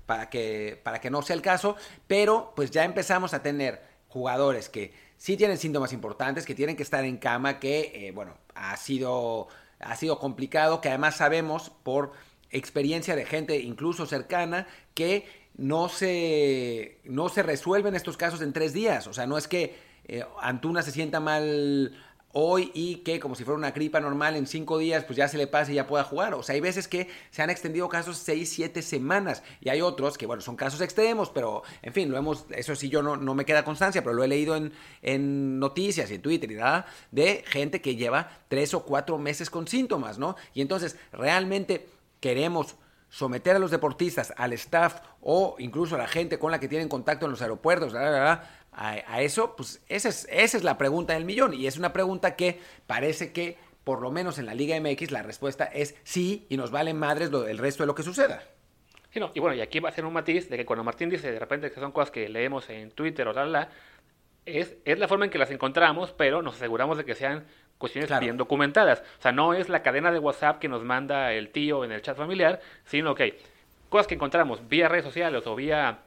[0.06, 1.76] para que, para que no sea el caso.
[2.06, 6.82] Pero pues ya empezamos a tener jugadores que sí tienen síntomas importantes, que tienen que
[6.82, 9.48] estar en cama, que, eh, bueno, ha sido
[9.80, 12.12] ha sido complicado, que además sabemos por
[12.50, 18.72] experiencia de gente incluso cercana que no se, no se resuelven estos casos en tres
[18.72, 19.06] días.
[19.06, 21.92] O sea, no es que eh, Antuna se sienta mal
[22.38, 25.38] hoy y que como si fuera una gripa normal en cinco días pues ya se
[25.38, 26.34] le pase y ya pueda jugar.
[26.34, 30.18] O sea, hay veces que se han extendido casos seis, siete semanas y hay otros
[30.18, 33.34] que bueno, son casos extremos, pero en fin, lo hemos, eso sí yo no, no
[33.34, 36.84] me queda constancia, pero lo he leído en, en noticias y en Twitter y nada,
[37.10, 40.36] de gente que lleva tres o cuatro meses con síntomas, ¿no?
[40.52, 41.88] Y entonces realmente
[42.20, 42.76] queremos
[43.08, 46.88] someter a los deportistas, al staff o incluso a la gente con la que tienen
[46.88, 47.94] contacto en los aeropuertos,
[48.76, 51.54] a, eso, pues esa es, esa es la pregunta del millón.
[51.54, 55.22] Y es una pregunta que parece que, por lo menos en la Liga MX, la
[55.22, 58.42] respuesta es sí y nos vale madres lo, el resto de lo que suceda.
[59.14, 61.38] y bueno, y aquí va a ser un matiz de que cuando Martín dice de
[61.38, 63.70] repente que son cosas que leemos en Twitter o tal, la,
[64.44, 67.46] es, es la forma en que las encontramos, pero nos aseguramos de que sean
[67.78, 69.02] cuestiones bien documentadas.
[69.18, 72.02] O sea, no es la cadena de WhatsApp que nos manda el tío en el
[72.02, 73.38] chat familiar, sino que
[73.88, 76.00] cosas que encontramos vía redes sociales o vía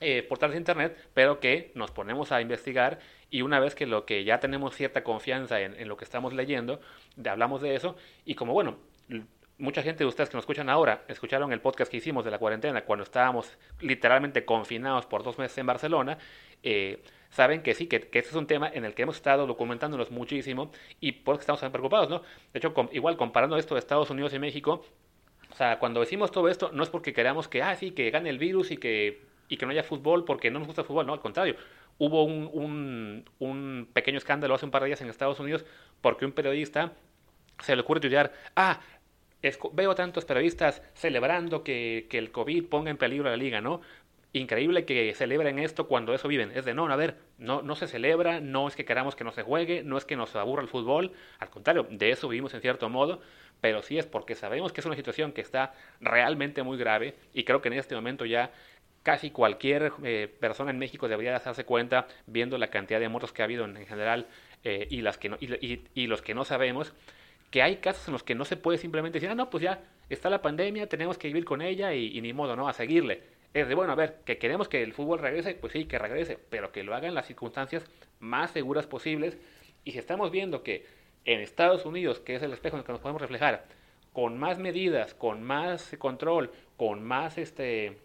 [0.00, 2.98] eh, portales de internet, pero que nos ponemos a investigar
[3.30, 6.80] y una vez que lo que ya tenemos cierta confianza en, lo que estamos leyendo,
[7.28, 8.76] hablamos de eso y como bueno,
[9.58, 12.38] mucha gente de ustedes que nos escuchan ahora, escucharon el podcast que hicimos de la
[12.38, 16.18] cuarentena cuando estábamos literalmente confinados por dos meses en Barcelona,
[16.62, 20.10] eh, saben que sí, que, este es un tema en el que hemos estado documentándonos
[20.10, 22.20] muchísimo y por eso estamos tan preocupados, ¿no?
[22.52, 24.84] De hecho, igual comparando esto de Estados Unidos y México,
[25.50, 28.28] o sea, cuando decimos todo esto, no es porque queramos que, ah, sí, que gane
[28.28, 31.06] el virus y que, y que no haya fútbol porque no nos gusta el fútbol,
[31.06, 31.56] no, al contrario.
[31.98, 35.64] Hubo un, un, un pequeño escándalo hace un par de días en Estados Unidos
[36.00, 36.92] porque un periodista
[37.60, 38.80] se le ocurre estudiar, ah,
[39.72, 43.80] veo tantos periodistas celebrando que, que, el COVID ponga en peligro a la liga, ¿no?
[44.32, 46.52] Increíble que celebren esto cuando eso viven.
[46.54, 49.32] Es de, no, a ver, no, no se celebra, no es que queramos que no
[49.32, 52.60] se juegue, no es que nos aburra el fútbol, al contrario, de eso vivimos en
[52.60, 53.20] cierto modo,
[53.60, 57.44] pero sí es porque sabemos que es una situación que está realmente muy grave y
[57.44, 58.52] creo que en este momento ya
[59.06, 63.40] casi cualquier eh, persona en México debería darse cuenta, viendo la cantidad de muertos que
[63.40, 64.26] ha habido en, general
[64.64, 66.92] eh, y, las que no, y, y los que no sabemos,
[67.52, 69.78] que hay casos en los que no se puede simplemente decir, ah, no, pues ya
[70.10, 72.68] está la pandemia, tenemos que vivir con ella y, ni modo, ¿no?
[72.68, 73.22] A seguirle.
[73.54, 76.36] Es de, bueno, a ver, que queremos que el fútbol regrese, pues sí, que regrese,
[76.50, 77.84] pero que lo haga en las circunstancias
[78.18, 79.38] más seguras posibles.
[79.84, 80.84] Y si estamos viendo que
[81.24, 83.66] en Estados Unidos, que es el espejo en el que nos podemos reflejar,
[84.12, 87.98] con más medidas, con más control, con más este,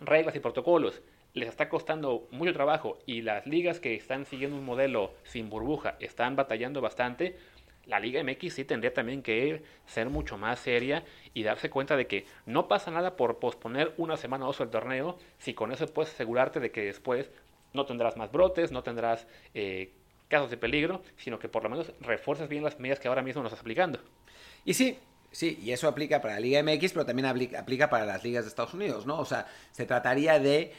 [0.00, 1.02] reglas y protocolos,
[1.34, 5.96] les está costando mucho trabajo y las ligas que están siguiendo un modelo sin burbuja
[5.98, 7.36] están batallando bastante,
[7.86, 12.06] la Liga MX sí tendría también que ser mucho más seria y darse cuenta de
[12.06, 15.86] que no pasa nada por posponer una semana o dos el torneo, si con eso
[15.88, 17.30] puedes asegurarte de que después
[17.72, 19.92] no tendrás más brotes, no tendrás eh,
[20.28, 23.42] casos de peligro, sino que por lo menos refuerces bien las medidas que ahora mismo
[23.42, 23.98] nos estás aplicando.
[24.64, 24.98] Y sí,
[25.34, 28.50] Sí, y eso aplica para la Liga MX, pero también aplica para las ligas de
[28.50, 29.18] Estados Unidos, ¿no?
[29.18, 30.72] O sea, se trataría de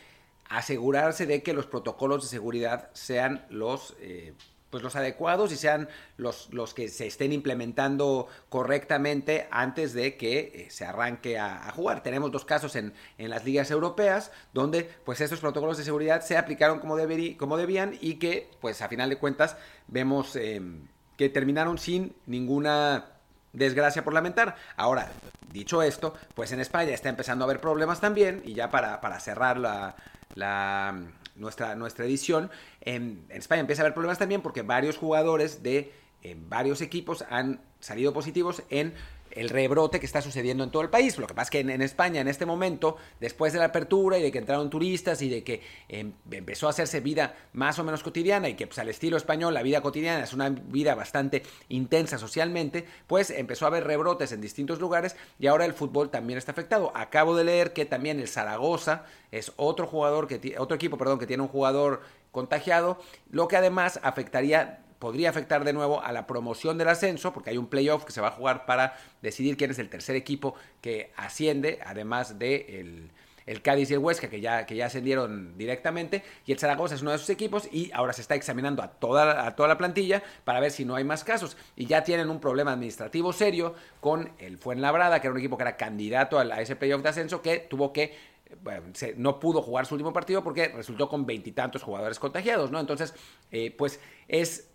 [0.48, 4.34] asegurarse de que los protocolos de seguridad sean los eh,
[4.70, 10.40] pues los adecuados y sean los, los que se estén implementando correctamente antes de que
[10.40, 12.02] eh, se arranque a, jugar.
[12.02, 16.38] Tenemos dos casos en, en, las ligas europeas donde pues estos protocolos de seguridad se
[16.38, 16.98] aplicaron como,
[17.38, 20.88] como debían y que pues a final de cuentas vemos em,
[21.18, 23.15] que terminaron sin ninguna
[23.56, 24.56] desgracia por lamentar.
[24.78, 25.12] Ahora,
[25.52, 29.20] dicho esto, pues en España está empezando a haber problemas también y ya para, para
[29.20, 29.96] cerrar la,
[30.36, 30.96] la
[31.36, 32.50] nuestra, nuestra edición,
[32.82, 35.94] en, España empieza a haber problemas también porque varios jugadores de
[36.24, 38.94] eh, varios equipos han salido positivos en
[39.36, 41.18] el rebrote que está sucediendo en todo el país.
[41.18, 44.24] Lo que pasa es que en, España, en este momento, después de la apertura y
[44.24, 48.02] de que entraron turistas y de que em, empezó a hacerse vida más o menos
[48.02, 52.18] cotidiana y que pues, al estilo español la vida cotidiana es una vida bastante intensa
[52.18, 56.54] socialmente, pues empezó a haber rebrotes en distintos lugares y ahora el fútbol también está
[56.54, 56.92] afectado.
[56.96, 61.28] Acabo de leer que también el Zaragoza es otro jugador que otro equipo, perdón, que
[61.28, 63.00] tiene un jugador contagiado,
[63.32, 67.58] lo que además afectaría podría afectar de nuevo a la promoción del ascenso, porque hay
[67.58, 71.12] un playoff que se va a jugar para decidir quién es el tercer equipo que
[71.16, 76.52] asciende, además de el, Cádiz y el Huesca, que ya, que ya ascendieron directamente, y
[76.52, 79.56] el Zaragoza es uno de esos equipos, y ahora se está examinando a toda, a
[79.56, 81.56] toda la plantilla para ver si no hay más casos.
[81.76, 85.64] Y ya tienen un problema administrativo serio con el Fuenlabrada, que era un equipo que
[85.64, 88.84] era candidato a, ese playoff de ascenso, que tuvo que bueno,
[89.18, 92.80] no pudo jugar su último partido porque resultó con veintitantos jugadores contagiados, ¿no?
[92.80, 93.14] Entonces,
[93.52, 94.70] eh, pues es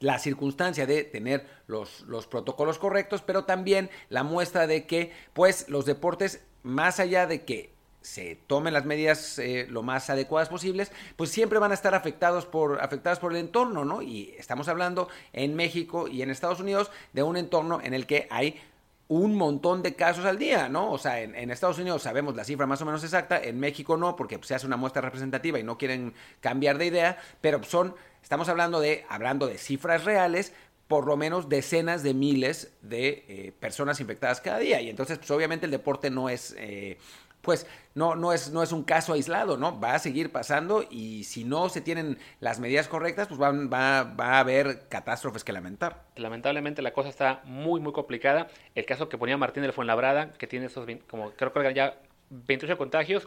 [0.00, 5.68] la circunstancia de tener los, los, protocolos correctos, pero también la muestra de que, pues,
[5.68, 7.72] los deportes, más allá de que
[8.02, 12.46] se tomen las medidas eh, lo más adecuadas posibles, pues siempre van a estar afectados
[12.46, 14.02] por, afectadas por el entorno, ¿no?
[14.02, 18.26] Y estamos hablando en México y en Estados Unidos de un entorno en el que
[18.30, 18.60] hay
[19.08, 20.90] un montón de casos al día, ¿no?
[20.90, 24.16] O sea, en, Estados Unidos sabemos la cifra más o menos exacta, en México no,
[24.16, 28.48] porque se hace una muestra representativa y no quieren cambiar de idea, pero son Estamos
[28.48, 30.52] hablando de, hablando de cifras reales,
[30.88, 34.80] por lo menos decenas de miles de eh, personas infectadas cada día.
[34.80, 36.98] Y entonces, pues obviamente el deporte no es, eh,
[37.40, 39.78] pues no, no, es, no es un caso aislado, ¿no?
[39.80, 44.04] Va a seguir pasando y si no se tienen las medidas correctas, pues va, va,
[44.04, 46.04] va a haber catástrofes que lamentar.
[46.16, 48.48] Lamentablemente la cosa está muy, muy complicada.
[48.74, 51.96] El caso que ponía Martín del Fuenlabrada, que tiene esos, como creo que ya
[52.30, 53.26] 28 contagios.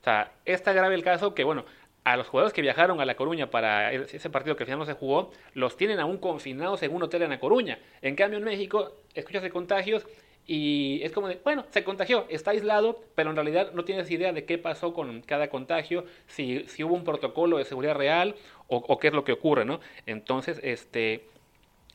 [0.00, 1.64] O sea, está grave el caso que, bueno,
[2.06, 4.86] a los jugadores que viajaron a La Coruña para ese partido que al final no
[4.86, 7.80] se jugó, los tienen aún confinados en un hotel en La Coruña.
[8.00, 10.06] En cambio, en México, escuchas de contagios
[10.46, 14.32] y es como de, bueno, se contagió, está aislado, pero en realidad no tienes idea
[14.32, 18.36] de qué pasó con cada contagio, si, si hubo un protocolo de seguridad real
[18.68, 19.80] o, o qué es lo que ocurre, ¿no?
[20.06, 21.24] Entonces, este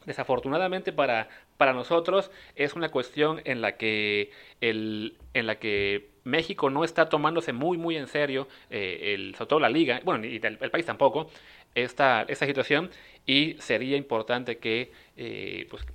[0.05, 4.31] Desafortunadamente para, para nosotros es una cuestión en la que
[4.61, 9.47] el, en la que México no está tomándose muy muy en serio eh, el, sobre
[9.47, 11.29] todo la liga, bueno y el, país tampoco
[11.75, 12.89] esta, esta situación
[13.25, 15.85] y sería importante que eh, pues,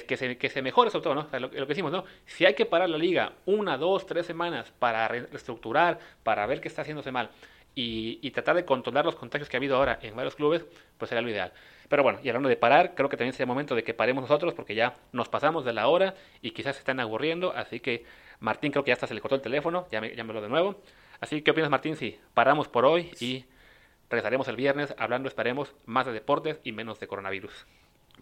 [0.00, 1.38] que, se, que se mejore sobre todo, ¿no?
[1.38, 2.04] lo, que decimos, ¿no?
[2.24, 6.68] Si hay que parar la liga una, dos, tres semanas para reestructurar, para ver qué
[6.68, 7.30] está haciéndose mal
[7.74, 10.64] y, tratar de controlar los contagios que ha habido ahora en varios clubes,
[10.98, 11.52] pues sería lo ideal.
[11.88, 14.54] Pero bueno, y hablando de parar, creo que también sería momento de que paremos nosotros
[14.54, 18.04] porque ya nos pasamos de la hora y quizás se están aburriendo, así que
[18.42, 20.76] Martín creo que ya hasta se le cortó el teléfono, ya me, llámelo de nuevo.
[21.20, 21.96] Así que, ¿qué opinas Martín?
[21.96, 23.44] Si paramos por hoy y
[24.10, 27.66] regresaremos el viernes hablando, esperemos, más de deportes y menos de coronavirus.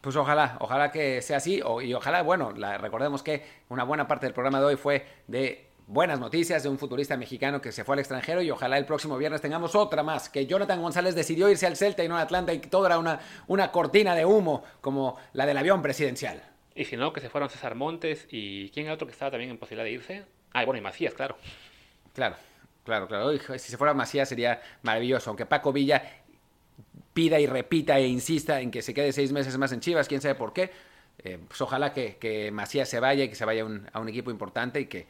[0.02, 4.34] Pues ojalá, ojalá que sea así y ojalá, bueno, recordemos que una buena parte del
[4.34, 7.98] programa de hoy fue de buenas noticias de un futurista mexicano que se fue al
[7.98, 11.76] extranjero y ojalá el próximo viernes tengamos otra más, que Jonathan González decidió irse al
[11.76, 13.18] Celta y no al Atlanta y todo era una,
[13.48, 16.49] una cortina de humo como la del avión presidencial.
[16.80, 19.50] Y si no, que se fueron César Montes y ¿quién era otro que estaba también
[19.50, 20.24] en posibilidad de irse?
[20.54, 21.36] Ah, bueno, y Macías, claro.
[22.14, 22.36] Claro,
[22.84, 23.38] claro, claro.
[23.58, 26.02] Si se fuera Macías sería maravilloso, aunque Paco Villa
[27.12, 30.22] pida y repita e insista en que se quede seis meses más en Chivas, quién
[30.22, 30.70] sabe por qué.
[31.18, 34.30] Eh, pues ojalá que, que, Macías se vaya y que se vaya a un equipo
[34.30, 35.06] importante y que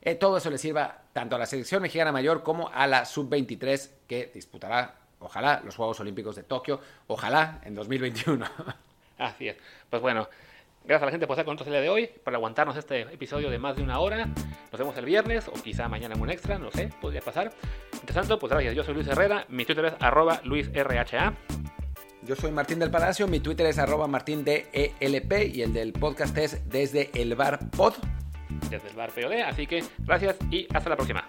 [0.00, 3.90] eh, todo eso le sirva tanto a la selección mexicana mayor como a la sub-23
[4.08, 8.44] que disputará, ojalá, los Juegos Olímpicos de Tokio, ojalá en 2021.
[9.18, 9.56] Así es.
[9.88, 10.26] Pues bueno,
[10.84, 13.00] gracias a la gente por estar con nosotros el día de hoy, por aguantarnos este
[13.02, 14.26] episodio de más de una hora.
[14.26, 17.52] Nos vemos el viernes o quizá mañana en un extra, no sé, podría pasar.
[17.92, 18.74] Mientras tanto, pues gracias.
[18.74, 21.34] Yo soy Luis Herrera, mi Twitter es arroba luisrha.
[22.24, 26.68] Yo soy Martín del Palacio, mi Twitter es arroba martindelp y el del podcast es
[26.68, 27.94] desde el bar pod.
[28.70, 31.24] Desde el bar POD, así que gracias y hasta la próxima.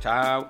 [0.00, 0.48] Chao.